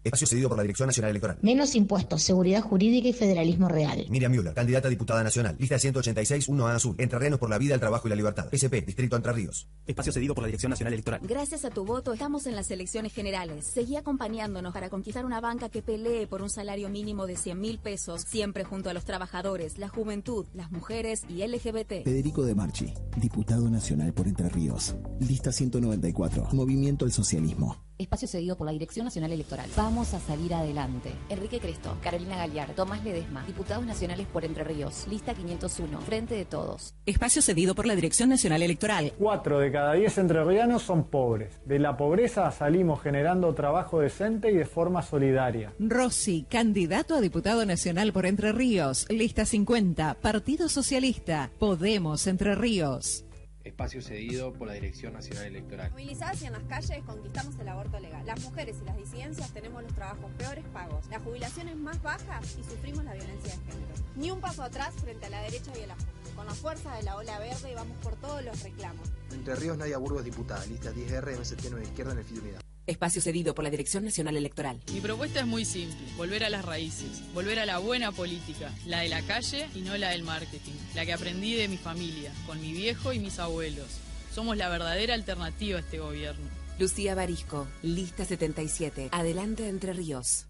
[0.03, 1.37] Espacio cedido por la Dirección Nacional Electoral.
[1.41, 4.05] Menos impuestos, seguridad jurídica y federalismo real.
[4.09, 5.55] Miriam Müller, candidata a diputada nacional.
[5.59, 6.95] Lista 186, 1A Azul.
[6.97, 8.47] Entrerrianos por la vida, el trabajo y la libertad.
[8.51, 9.67] SP, Distrito Entre Ríos.
[9.87, 11.21] Espacio cedido por la Dirección Nacional Electoral.
[11.23, 13.65] Gracias a tu voto estamos en las elecciones generales.
[13.65, 17.79] Seguí acompañándonos para conquistar una banca que pelee por un salario mínimo de 100 mil
[17.79, 22.03] pesos, siempre junto a los trabajadores, la juventud, las mujeres y LGBT.
[22.03, 24.95] Federico de Marchi, diputado nacional por Entre Ríos.
[25.19, 27.83] Lista 194, Movimiento al Socialismo.
[28.03, 29.69] Espacio cedido por la Dirección Nacional Electoral.
[29.75, 31.11] Vamos a salir adelante.
[31.29, 36.45] Enrique Cristo, Carolina Galiar, Tomás Ledesma, diputados nacionales por Entre Ríos, lista 501, Frente de
[36.45, 36.93] Todos.
[37.05, 39.13] Espacio cedido por la Dirección Nacional Electoral.
[39.17, 41.59] Cuatro de cada diez entrerrianos son pobres.
[41.65, 45.73] De la pobreza salimos generando trabajo decente y de forma solidaria.
[45.79, 49.05] Rossi, candidato a diputado nacional por Entre Ríos.
[49.09, 51.51] Lista 50, Partido Socialista.
[51.57, 53.23] Podemos Entre Ríos.
[53.63, 55.91] Espacio cedido por la Dirección Nacional Electoral.
[55.91, 58.25] Movilizadas y en las calles conquistamos el aborto legal.
[58.25, 62.63] Las mujeres y las disidencias tenemos los trabajos peores pagos, las jubilaciones más bajas y
[62.63, 63.93] sufrimos la violencia de género.
[64.15, 66.11] Ni un paso atrás frente a la derecha y el ajuste.
[66.35, 69.09] Con la fuerza de la ola verde vamos por todos los reclamos.
[69.31, 70.65] Entre Ríos, Nadia Burgos, diputada.
[70.65, 72.72] Lista 10R, MST 9 Izquierda en el Fidelidad.
[72.85, 74.81] Espacio cedido por la Dirección Nacional Electoral.
[74.91, 78.99] Mi propuesta es muy simple, volver a las raíces, volver a la buena política, la
[78.99, 82.59] de la calle y no la del marketing, la que aprendí de mi familia, con
[82.61, 83.87] mi viejo y mis abuelos.
[84.33, 86.45] Somos la verdadera alternativa a este gobierno.
[86.79, 90.47] Lucía Barisco, lista 77, adelante Entre Ríos.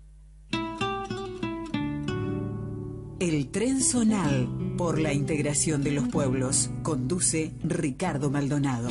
[3.19, 8.89] El tren zonal por la integración de los pueblos conduce Ricardo Maldonado.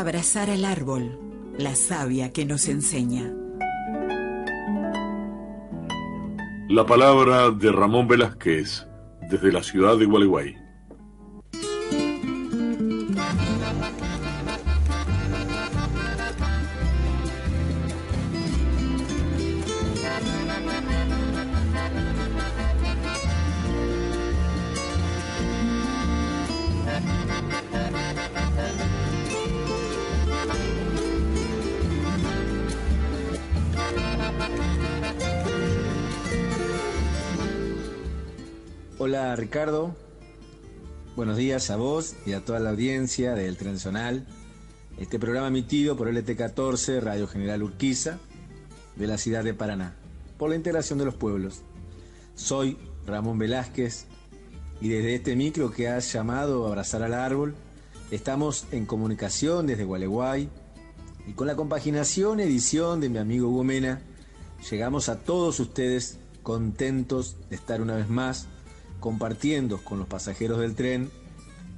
[0.00, 1.18] Abrazar al árbol,
[1.58, 3.34] la savia que nos enseña.
[6.70, 8.86] La palabra de Ramón Velázquez
[9.30, 10.56] desde la ciudad de Gualeguay.
[39.50, 39.96] Ricardo,
[41.16, 44.24] buenos días a vos y a toda la audiencia del Transonal.
[44.96, 48.20] Este programa emitido por LT14 Radio General Urquiza
[48.94, 49.96] de la ciudad de Paraná,
[50.38, 51.62] por la integración de los pueblos.
[52.36, 54.06] Soy Ramón Velázquez
[54.80, 57.56] y desde este micro que has llamado Abrazar al Árbol,
[58.12, 60.48] estamos en comunicación desde Gualeguay
[61.26, 64.00] y con la compaginación edición de mi amigo Hugo Mena,
[64.70, 68.46] llegamos a todos ustedes contentos de estar una vez más
[69.00, 71.10] compartiendo con los pasajeros del tren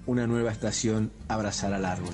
[0.06, 2.12] una nueva estación Abrazar al Árbol.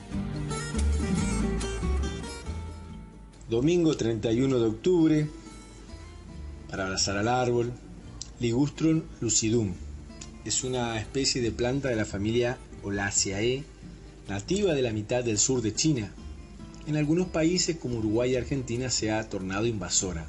[3.49, 5.27] Domingo 31 de octubre,
[6.69, 7.73] para abrazar al árbol,
[8.41, 9.73] Ligustrum lucidum.
[10.45, 13.65] Es una especie de planta de la familia Olaceae,
[14.29, 16.13] nativa de la mitad del sur de China.
[16.87, 20.27] En algunos países como Uruguay y Argentina se ha tornado invasora,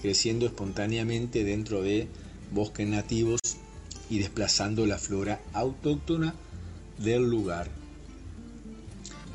[0.00, 2.08] creciendo espontáneamente dentro de
[2.52, 3.40] bosques nativos
[4.12, 6.34] y desplazando la flora autóctona
[6.98, 7.70] del lugar.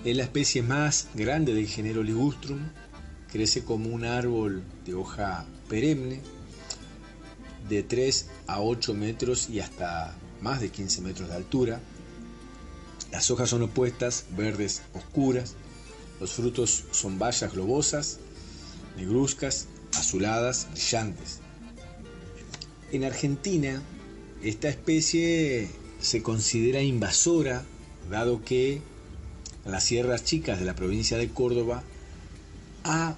[0.05, 2.59] Es la especie más grande del género Ligustrum,
[3.31, 6.21] crece como un árbol de hoja perenne
[7.67, 11.81] de 3 a 8 metros y hasta más de 15 metros de altura.
[13.11, 15.55] Las hojas son opuestas, verdes oscuras.
[16.19, 18.19] Los frutos son bayas globosas,
[18.95, 19.65] negruzcas,
[19.97, 21.39] azuladas, brillantes.
[22.91, 23.81] En Argentina,
[24.43, 25.67] esta especie
[25.99, 27.65] se considera invasora,
[28.09, 28.81] dado que
[29.65, 31.83] las sierras chicas de la provincia de Córdoba
[32.83, 33.15] ha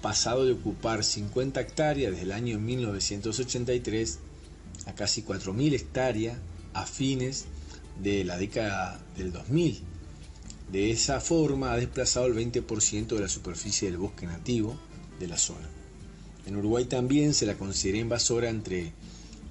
[0.00, 4.18] pasado de ocupar 50 hectáreas desde el año 1983
[4.86, 6.38] a casi 4.000 hectáreas
[6.72, 7.46] a fines
[8.02, 9.82] de la década del 2000.
[10.72, 14.78] De esa forma ha desplazado el 20% de la superficie del bosque nativo
[15.18, 15.68] de la zona.
[16.46, 18.92] En Uruguay también se la considera invasora entre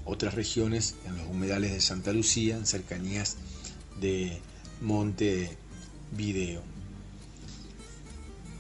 [0.10, 3.38] otras regiones, en los humedales de Santa Lucía, en cercanías
[4.02, 4.40] de
[4.82, 5.56] Monte
[6.12, 6.62] Video.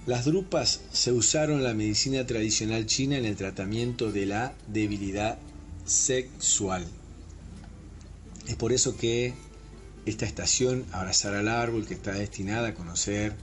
[0.06, 5.38] Las drupas se usaron en la medicina tradicional china en el tratamiento de la debilidad
[5.86, 6.86] sexual.
[8.48, 9.34] Es por eso que
[10.06, 13.36] esta estación, Abrazar al Árbol, que está destinada a conocer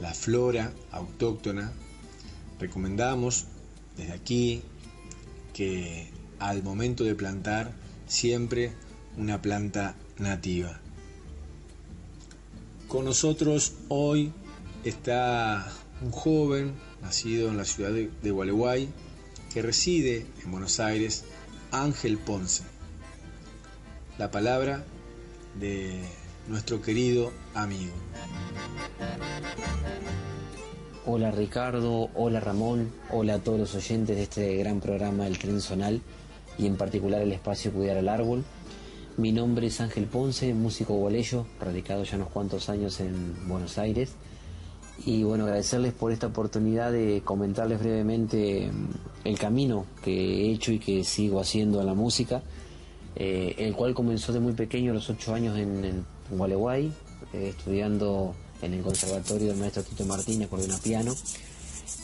[0.00, 1.72] la flora autóctona,
[2.60, 3.46] recomendamos
[3.96, 4.62] desde aquí
[5.52, 6.08] que
[6.38, 7.72] al momento de plantar
[8.06, 8.72] siempre
[9.16, 10.80] una planta nativa.
[12.88, 14.32] Con nosotros hoy
[14.84, 15.66] está
[16.02, 18.88] un joven nacido en la ciudad de, Gualeguay
[19.52, 21.24] que reside en Buenos Aires,
[21.70, 22.64] Ángel Ponce.
[24.18, 24.84] La palabra
[25.58, 26.00] de
[26.48, 27.92] nuestro querido amigo.
[31.06, 35.60] Hola Ricardo, hola Ramón, hola a todos los oyentes de este gran programa El Tren
[35.60, 36.00] Zonal
[36.58, 38.44] y en particular el espacio Cuidar al Árbol.
[39.16, 44.12] Mi nombre es Ángel Ponce, músico gualeyo, radicado ya unos cuantos años en Buenos Aires.
[45.06, 50.72] Y bueno, agradecerles por esta oportunidad de comentarles brevemente mm, el camino que he hecho
[50.72, 52.42] y que sigo haciendo en la música,
[53.16, 56.92] eh, el cual comenzó de muy pequeño, a los ocho años en, en Gualeguay,
[57.32, 61.14] eh, estudiando en el conservatorio del maestro Tito Martínez, acordeón piano.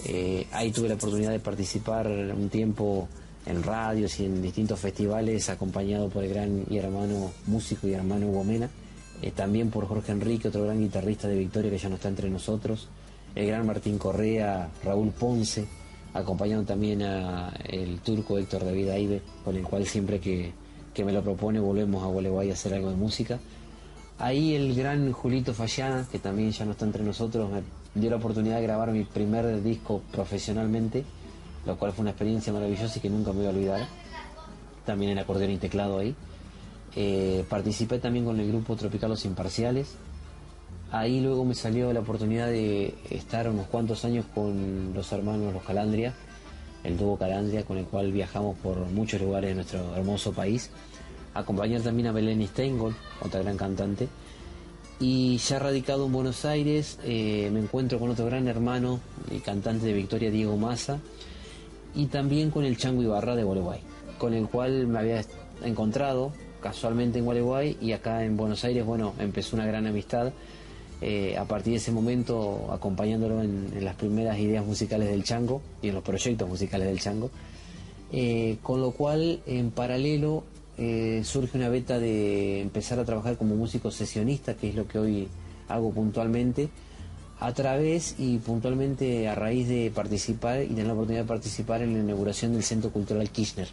[0.04, 3.08] Eh, ahí tuve la oportunidad de participar un tiempo
[3.46, 8.28] en radios y en distintos festivales, acompañado por el gran y hermano músico y hermano
[8.28, 8.44] Hugo
[9.22, 12.30] eh, también por Jorge Enrique, otro gran guitarrista de Victoria que ya no está entre
[12.30, 12.88] nosotros,
[13.34, 15.66] el gran Martín Correa, Raúl Ponce,
[16.14, 20.52] acompañando también a el turco Héctor David Aibe, con el cual siempre que,
[21.04, 23.38] me lo propone volvemos a Gualeguay a hacer algo de música.
[24.18, 27.62] Ahí el gran Julito Fallana, que también ya no está entre nosotros, me
[28.00, 31.04] dio la oportunidad de grabar mi primer disco profesionalmente,
[31.66, 33.88] lo cual fue una experiencia maravillosa y que nunca me voy a olvidar.
[34.84, 36.14] También el acordeón y teclado ahí.
[36.96, 39.94] Eh, participé también con el grupo Tropical Los Imparciales.
[40.90, 45.62] Ahí luego me salió la oportunidad de estar unos cuantos años con los hermanos Los
[45.62, 46.14] Calandria,
[46.82, 50.70] el dúo Calandria, con el cual viajamos por muchos lugares de nuestro hermoso país.
[51.32, 54.08] Acompañar también a Belén Steingold, otra gran cantante.
[54.98, 58.98] Y ya radicado en Buenos Aires, eh, me encuentro con otro gran hermano
[59.30, 60.98] y cantante de Victoria, Diego Massa,
[61.94, 63.80] y también con el Chango Ibarra de Gualeguay,
[64.18, 65.24] con el cual me había
[65.64, 70.32] encontrado casualmente en Gualeguay y acá en Buenos Aires, bueno, empezó una gran amistad.
[71.02, 75.88] Eh, a partir de ese momento, acompañándolo en, las primeras ideas musicales del Chango y
[75.88, 77.30] en los proyectos musicales del Chango.
[78.12, 80.44] Eh, con lo cual, en paralelo,
[80.76, 84.98] eh, surge una beta de empezar a trabajar como músico sesionista, que es lo que
[84.98, 85.28] hoy
[85.68, 86.68] hago puntualmente,
[87.40, 91.94] a través y puntualmente a raíz de participar y tener la oportunidad de participar en
[91.94, 93.68] la inauguración del Centro Cultural Kirchner.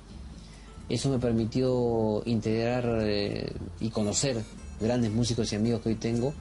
[0.87, 4.41] Eso me permitió integrar eh, y conocer
[4.79, 6.33] grandes músicos y amigos que hoy tengo,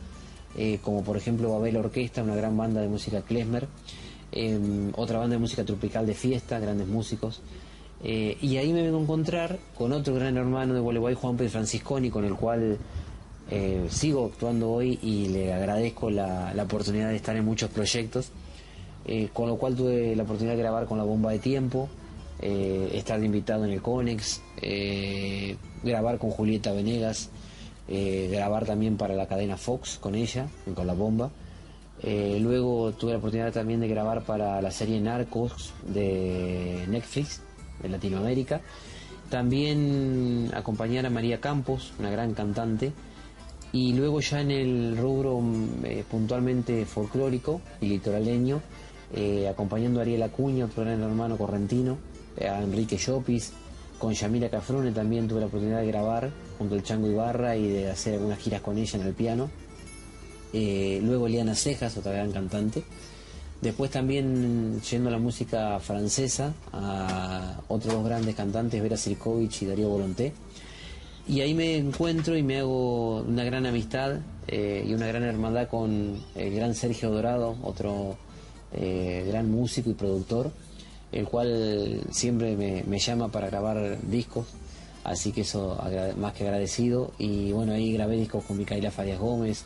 [0.57, 3.67] eh, como por ejemplo Babel Orquesta, una gran banda de música klezmer,
[4.31, 7.41] em, otra banda de música tropical de fiesta, grandes músicos,
[8.05, 11.51] eh, y ahí me vengo a encontrar con otro gran hermano de Gualeguay, Juan Pedro
[11.51, 12.79] Francisconi, con el cual
[13.51, 18.31] eh, sigo actuando hoy y le agradezco la, oportunidad de estar en muchos proyectos,
[19.05, 21.89] eh, con lo cual tuve la oportunidad de grabar con la bomba de tiempo,
[22.39, 24.43] estar invitado en el Conex,
[25.83, 27.31] grabar con Julieta Venegas,
[27.89, 31.31] grabar también para la cadena Fox con ella, con la bomba.
[32.05, 37.41] luego tuve la oportunidad también de grabar para la serie Narcos de Netflix,
[37.83, 38.61] de Latinoamérica.
[39.31, 42.93] También acompañar a María Campos, una gran cantante.
[43.77, 48.63] Y luego ya en el rubro mm, eh, puntualmente folclórico y litoraleño,
[49.15, 51.99] eh, acompañando a Ariel Acuña, otro gran hermano correntino,
[52.39, 53.53] eh, a Enrique Llopis,
[53.99, 57.91] con Yamila Cafrune también tuve la oportunidad de grabar junto al Chango Ibarra y de
[57.91, 59.51] hacer algunas giras con ella en el piano.
[60.55, 62.83] luego Eliana Cejas, otra gran cantante.
[63.61, 69.67] Después también yendo a la música francesa, a otros dos grandes cantantes, Vera Sirkovich y
[69.67, 70.33] Darío Volonté.
[71.29, 75.69] Y ahí me encuentro y me hago una gran amistad eh, y una gran hermandad
[75.69, 78.17] con el gran Sergio Dorado, otro
[78.73, 80.53] eh, gran músico y productor,
[81.11, 84.47] el cual siempre me, llama para grabar discos,
[85.03, 85.77] así que eso
[86.17, 87.11] más que agradecido.
[87.19, 89.65] Y bueno, ahí grabé discos con Micaela Farias Gómez,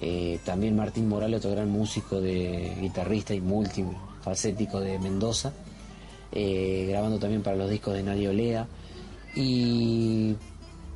[0.00, 5.52] eh, también Martín Morales, otro gran músico, de guitarrista y multifacético de Mendoza,
[6.32, 8.66] grabando también para los discos de Nadia Olea.
[9.36, 10.36] Y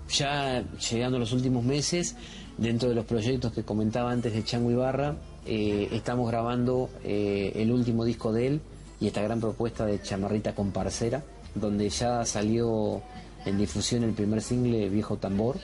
[0.08, 2.16] ya llegando a los últimos meses,
[2.56, 5.16] dentro de los proyectos que comentaba antes de Chango Ibarra,
[5.46, 8.60] eh, estamos grabando el último disco de él
[9.00, 11.22] y esta gran propuesta de Chamarrita con Parcera,
[11.54, 13.00] donde ya salió
[13.44, 15.56] en difusión el primer single Viejo Tambor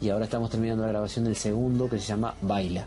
[0.00, 2.86] y ahora estamos terminando la grabación del segundo que se llama Baila,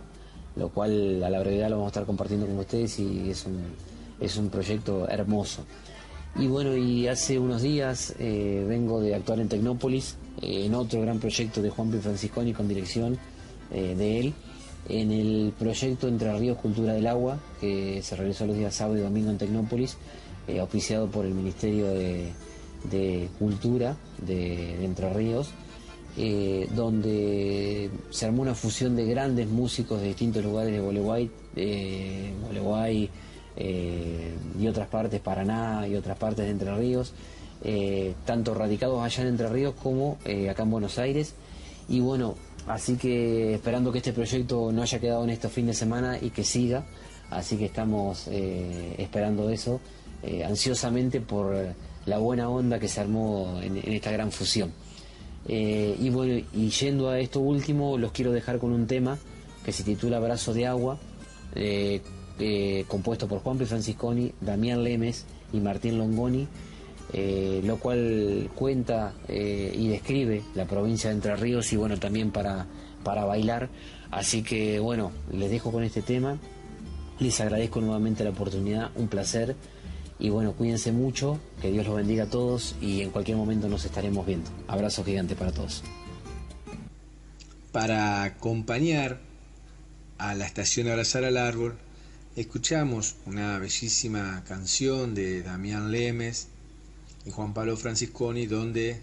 [0.55, 3.59] lo cual a la brevedad lo vamos a estar compartiendo con ustedes y es un,
[4.19, 5.63] es un proyecto hermoso.
[6.35, 11.01] Y bueno, y hace unos días eh, vengo de actuar en Tecnópolis, eh, en otro
[11.01, 11.99] gran proyecto de Juan P.
[11.99, 13.17] Francisconi con dirección
[13.71, 14.33] eh, de él,
[14.89, 19.01] en el proyecto Entre Ríos Cultura del Agua, que se realizó los días sábado y
[19.01, 19.97] domingo en Tecnópolis,
[20.61, 22.31] auspiciado por el Ministerio de,
[23.37, 25.49] Cultura de Entre Ríos
[26.19, 32.33] eh, donde se armó una fusión de grandes músicos de distintos lugares de Gualeguay, eh,
[34.59, 37.13] y otras partes, Paraná y otras partes de Entre Ríos,
[37.63, 41.33] eh, tanto radicados allá en Entre Ríos como eh, acá en Buenos Aires.
[41.89, 42.35] Y bueno,
[42.67, 46.29] así que esperando que este proyecto no haya quedado en estos fines de semana y
[46.31, 46.85] que siga,
[47.29, 49.79] así que estamos esperando eso
[50.45, 51.55] ansiosamente por
[52.05, 54.73] la buena onda que se armó en esta gran fusión.
[55.47, 59.17] Eh, y bueno, y yendo a esto último, los quiero dejar con un tema
[59.63, 60.97] que se titula Brazo de Agua,
[61.55, 62.01] eh,
[62.39, 63.65] eh, compuesto por Juan P.
[63.65, 66.47] Francisconi, Damián Lemes y Martín Longoni,
[67.13, 72.67] lo cual cuenta y describe la provincia de Entre Ríos y bueno, también para,
[73.03, 73.69] para bailar.
[74.11, 76.37] Así que bueno, les dejo con este tema.
[77.19, 79.55] Les agradezco nuevamente la oportunidad, un placer.
[80.19, 83.85] Y bueno, cuídense mucho, que Dios los bendiga a todos y en cualquier momento nos
[83.85, 84.49] estaremos viendo.
[84.67, 85.83] Abrazo gigante para todos.
[87.71, 89.19] Para acompañar
[90.17, 91.77] a la estación Abrazar al Árbol,
[92.35, 96.47] escuchamos una bellísima canción de Damián Lemes
[97.27, 99.01] en Juan Pablo Francisconi, donde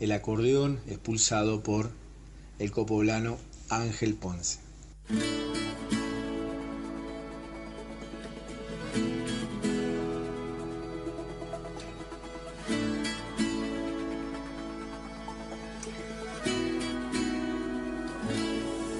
[0.00, 1.90] el acordeón expulsado por
[2.58, 3.36] el copoblano
[3.68, 4.60] Ángel Ponce.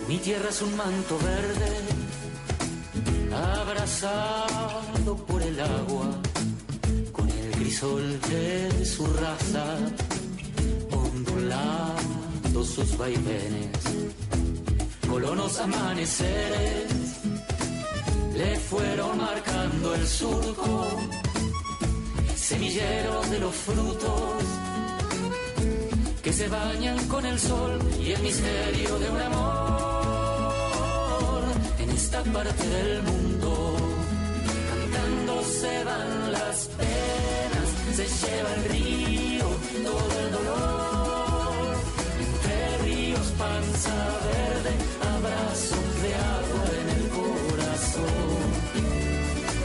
[0.07, 1.79] Mi tierra es un manto verde,
[3.33, 6.21] abrazado por el agua
[7.75, 9.79] crisol de su raza,
[10.93, 13.69] ondulando sus vaivenes.
[15.09, 16.93] Colonos amaneceres
[18.37, 20.87] le fueron marcando el surco,
[22.37, 24.45] semilleros de los frutos
[26.23, 30.55] que se bañan con el sol y el misterio de un amor
[31.81, 33.77] en esta parte del mundo.
[34.71, 37.34] Cantando se van las penas,
[37.97, 39.47] se lleva el río
[39.85, 41.77] todo el dolor.
[42.27, 43.95] Entre ríos, panza
[44.27, 44.73] verde,
[45.15, 48.47] abrazos de agua en el corazón.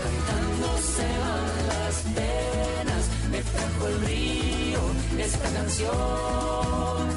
[0.03, 4.81] Cantando se van las penas, me trajo el río
[5.17, 7.09] esta canción.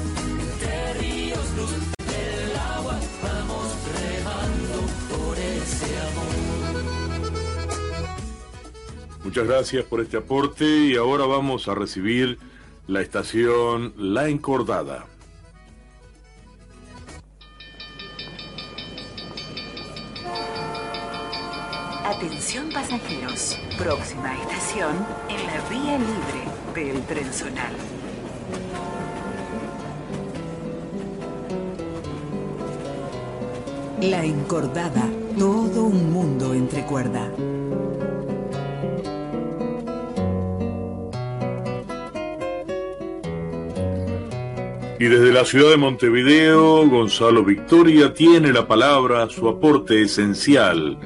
[0.45, 1.73] Entre ríos, luz
[2.09, 3.67] del agua, vamos
[4.01, 4.75] remando
[5.11, 6.42] por ese amor.
[9.23, 12.37] Muchas gracias por este aporte y ahora vamos a recibir
[12.87, 15.05] la estación La Encordada.
[22.05, 24.93] Atención pasajeros, próxima estación
[25.29, 27.73] en la vía libre del Trenzonal.
[34.01, 35.09] La Encordada,
[35.39, 37.31] todo un mundo entre cuerda.
[45.03, 50.97] Y desde la ciudad de Montevideo, Gonzalo Victoria tiene la palabra, su aporte esencial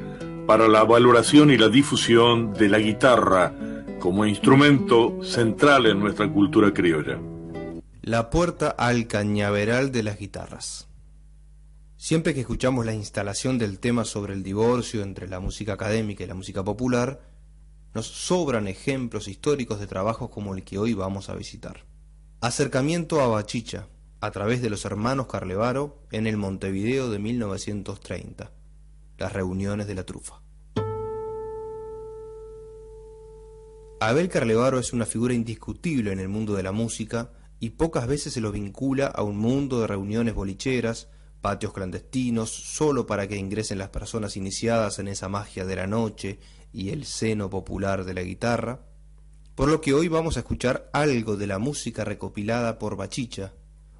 [0.45, 3.55] para la valoración y la difusión de la guitarra
[3.97, 7.19] como instrumento central en nuestra cultura criolla.
[8.03, 10.87] La puerta al cañaveral de las guitarras.
[11.95, 16.27] Siempre que escuchamos la instalación del tema sobre el divorcio entre la música académica y
[16.27, 17.19] la música popular,
[17.95, 21.87] nos sobran ejemplos históricos de trabajos como el que hoy vamos a visitar.
[22.39, 23.87] Acercamiento a Bachicha,
[24.21, 28.51] a través de los hermanos Carlevaro, en el Montevideo de 1930.
[29.17, 30.43] Las reuniones de la trufa.
[33.99, 38.33] Abel Carlevaro es una figura indiscutible en el mundo de la música y pocas veces
[38.33, 41.09] se lo vincula a un mundo de reuniones bolicheras,
[41.41, 46.39] patios clandestinos, solo para que ingresen las personas iniciadas en esa magia de la noche
[46.71, 48.85] y el seno popular de la guitarra,
[49.57, 53.55] por lo que hoy vamos a escuchar algo de la música recopilada por Bachicha,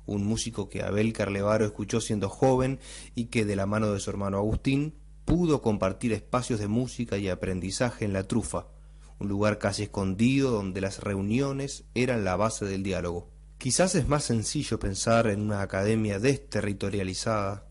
[0.05, 2.79] un músico que Abel Carlevaro escuchó siendo joven
[3.15, 7.27] y que de la mano de su hermano Agustín pudo compartir espacios de música y
[7.27, 8.67] aprendizaje en la trufa,
[9.17, 13.31] un lugar casi escondido donde las reuniones eran la base del diálogo.
[13.57, 17.65] Quizás es más sencillo pensar en una academia desterritorializada,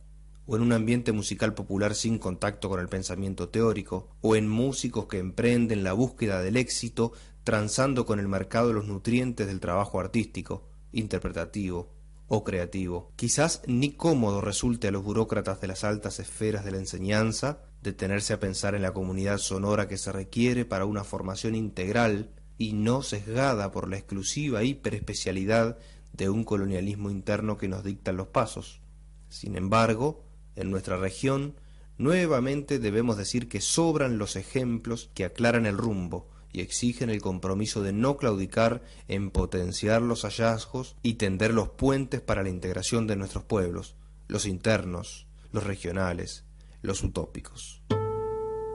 [0.44, 5.06] o en un ambiente musical popular sin contacto con el pensamiento teórico, o en músicos
[5.06, 7.12] que emprenden la búsqueda del éxito
[7.46, 11.94] transando con el mercado los nutrientes del trabajo artístico, interpretativo
[12.26, 13.12] o creativo.
[13.14, 18.32] Quizás ni cómodo resulte a los burócratas de las altas esferas de la enseñanza detenerse
[18.32, 23.02] a pensar en la comunidad sonora que se requiere para una formación integral y no
[23.02, 25.78] sesgada por la exclusiva hiperespecialidad
[26.14, 28.80] de un colonialismo interno que nos dictan los pasos.
[29.28, 30.24] Sin embargo,
[30.56, 31.54] en nuestra región,
[31.96, 37.82] nuevamente debemos decir que sobran los ejemplos que aclaran el rumbo, y exigen el compromiso
[37.82, 43.16] de no claudicar en potenciar los hallazgos y tender los puentes para la integración de
[43.16, 43.96] nuestros pueblos,
[44.28, 46.44] los internos, los regionales,
[46.82, 47.82] los utópicos.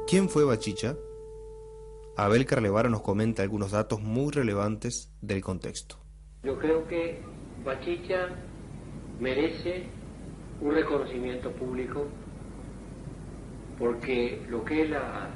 [0.08, 0.96] ¿Quién fue Bachicha?
[2.18, 5.98] Abel Carlevara nos comenta algunos datos muy relevantes del contexto.
[6.44, 7.22] Yo creo que
[7.64, 8.30] Bachicha
[9.20, 9.86] merece
[10.60, 12.08] un reconocimiento público
[13.80, 15.30] porque lo que él ha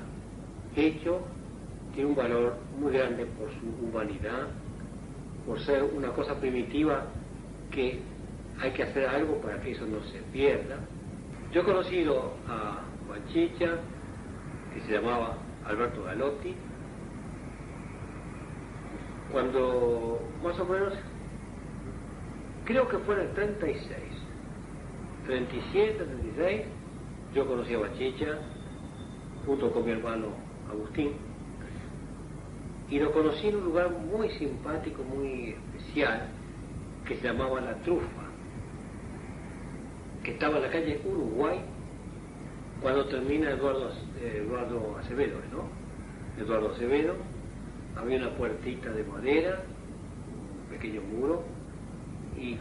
[0.76, 1.22] hecho
[1.95, 4.49] tiene un valor muy grande por su humanidad,
[5.47, 7.05] por ser una cosa primitiva
[7.72, 8.01] que
[8.59, 10.77] hay que hacer algo para que eso no se pierda.
[11.53, 13.80] Yo he conocido a Bachicha,
[14.73, 16.53] que se llamaba Alberto Galotti,
[19.31, 20.93] cuando más o menos,
[22.65, 23.89] creo que fue el 36,
[25.27, 26.61] 37, 36,
[27.34, 28.38] yo conocí a Bachicha
[29.45, 30.27] junto con mi hermano
[30.69, 31.35] Agustín
[32.90, 36.28] y lo conocí en un lugar muy simpático, muy especial,
[37.06, 38.26] que se llamaba La Trufa,
[40.24, 41.60] que estaba en la calle Uruguay,
[42.82, 43.91] cuando termina Eduardo,
[44.22, 46.44] Eduardo Acevedo, ¿no?
[46.44, 47.16] Eduardo Acevedo,
[47.95, 49.64] había una puertita de madera,
[50.64, 51.44] un pequeño muro,
[52.38, 52.57] y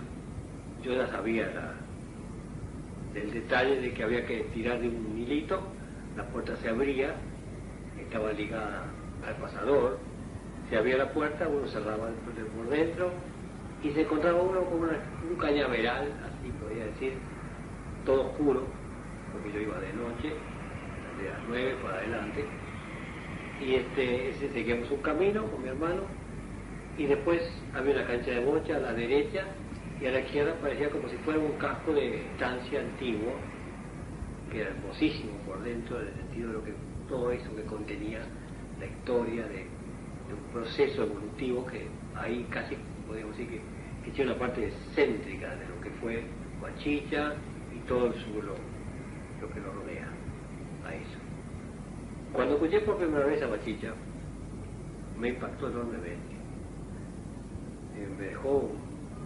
[0.82, 1.74] yo ya sabía la,
[3.12, 5.60] del detalle de que había que tirar de un hilito,
[6.16, 7.14] la puerta se abría,
[7.98, 8.84] estaba ligada
[9.26, 9.98] al pasador,
[10.68, 12.08] se abría la puerta, uno cerraba
[12.56, 13.10] por dentro
[13.82, 17.12] y se encontraba uno con un cañaveral, así podría decir,
[18.06, 18.62] todo oscuro,
[19.32, 20.28] porque yo iba de noche,
[21.18, 22.44] de las nueve para adelante,
[23.60, 26.02] y este, ese seguíamos un camino con mi hermano,
[26.96, 27.42] y después
[27.74, 29.44] había una cancha de bocha a la derecha,
[30.00, 33.34] y a la izquierda parecía como si fuera un casco de estancia antiguo,
[34.50, 36.72] que era hermosísimo por dentro, en el sentido de lo que
[37.08, 38.20] todo eso que contenía
[38.80, 39.66] la historia de,
[40.54, 42.76] proceso evolutivo que ahí casi
[43.08, 46.22] podemos decir que, tiene una parte céntrica de lo que fue
[46.60, 47.32] Guachicha
[47.74, 50.08] y todo el sur lo, que lo rodea
[50.86, 51.18] a eso.
[52.32, 53.94] Cuando escuché por primera vez a Guachicha,
[55.18, 56.34] me impactó enormemente.
[57.96, 58.70] Eh, me dejó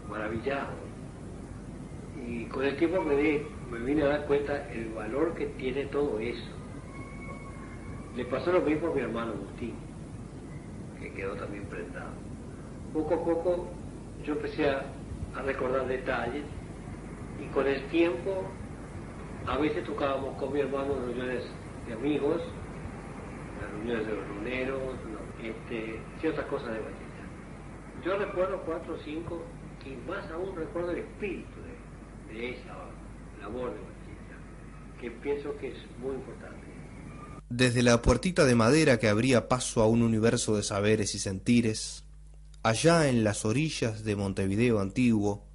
[0.08, 0.74] maravillado.
[2.26, 6.20] Y con el tiempo me, me vine a dar cuenta el valor que tiene todo
[6.20, 6.50] eso.
[8.16, 9.74] Le pasó lo mismo a mi hermano Agustín,
[11.00, 12.10] que quedó también prendado.
[12.92, 13.68] Poco a poco
[14.24, 14.84] yo empecé a,
[15.44, 16.42] recordar detalles
[17.40, 18.42] y con el tiempo
[19.46, 21.44] a veces tocábamos con mi hermano en reuniones
[21.86, 22.42] de amigos,
[23.62, 24.80] las reuniones de los luneros,
[25.40, 27.22] este, ciertas cosas de Batista.
[28.04, 29.42] Yo recuerdo cuatro o cinco
[29.86, 31.48] y más aún recuerdo el espíritu
[32.32, 32.74] de, esa
[33.40, 34.34] labor de Batista,
[35.00, 36.67] que pienso que es muy importante.
[37.50, 42.04] Desde la puertita de madera que abría paso a un universo de saberes y sentires,
[42.62, 45.48] allá en las orillas de Montevideo antiguo,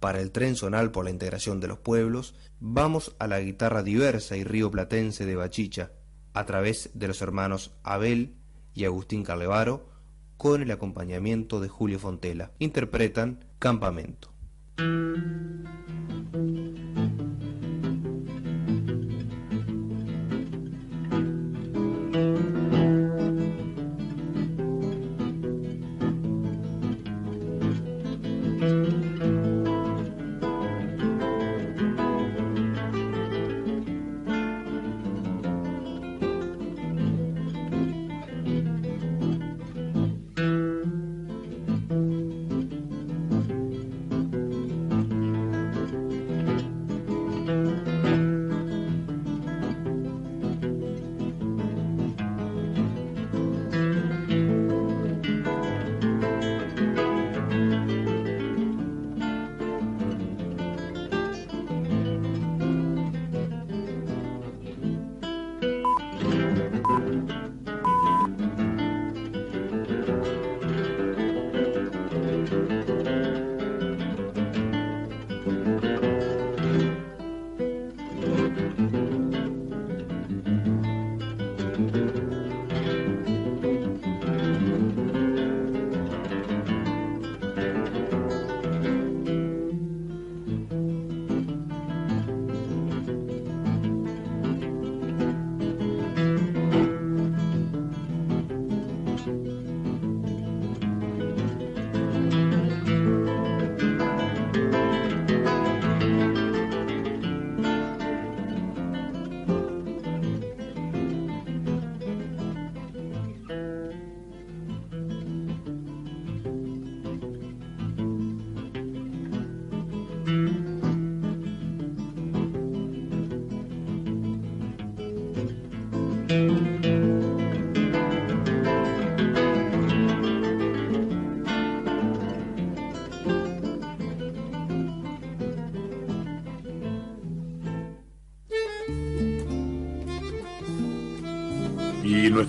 [0.00, 4.36] para el tren zonal por la integración de los pueblos, vamos a la guitarra diversa
[4.36, 5.92] y río platense de Bachicha,
[6.34, 8.34] a través de los hermanos Abel
[8.74, 9.88] y Agustín Carlevaro,
[10.36, 12.52] con el acompañamiento de Julio Fontela.
[12.58, 14.30] Interpretan Campamento.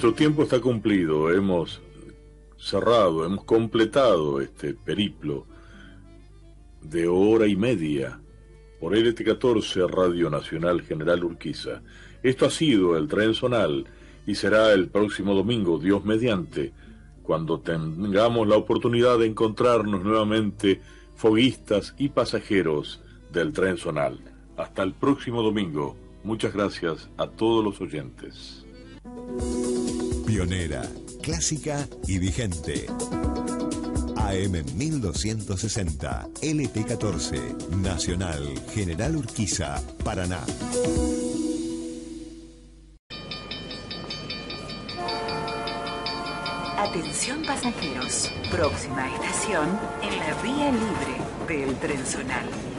[0.01, 1.79] Nuestro tiempo está cumplido, hemos
[2.57, 5.45] cerrado, hemos completado este periplo
[6.81, 8.19] de hora y media
[8.79, 11.83] por LT14 Radio Nacional General Urquiza.
[12.23, 13.85] Esto ha sido el tren zonal
[14.25, 16.73] y será el próximo domingo, Dios mediante,
[17.21, 20.81] cuando tengamos la oportunidad de encontrarnos nuevamente
[21.15, 24.19] foguistas y pasajeros del tren zonal.
[24.57, 25.95] Hasta el próximo domingo.
[26.23, 28.65] Muchas gracias a todos los oyentes.
[31.21, 32.87] Clásica y vigente.
[34.15, 38.41] AM 1260, LT14, Nacional,
[38.73, 40.39] General Urquiza, Paraná.
[46.79, 52.70] Atención pasajeros, próxima estación en la vía libre del tren zonal.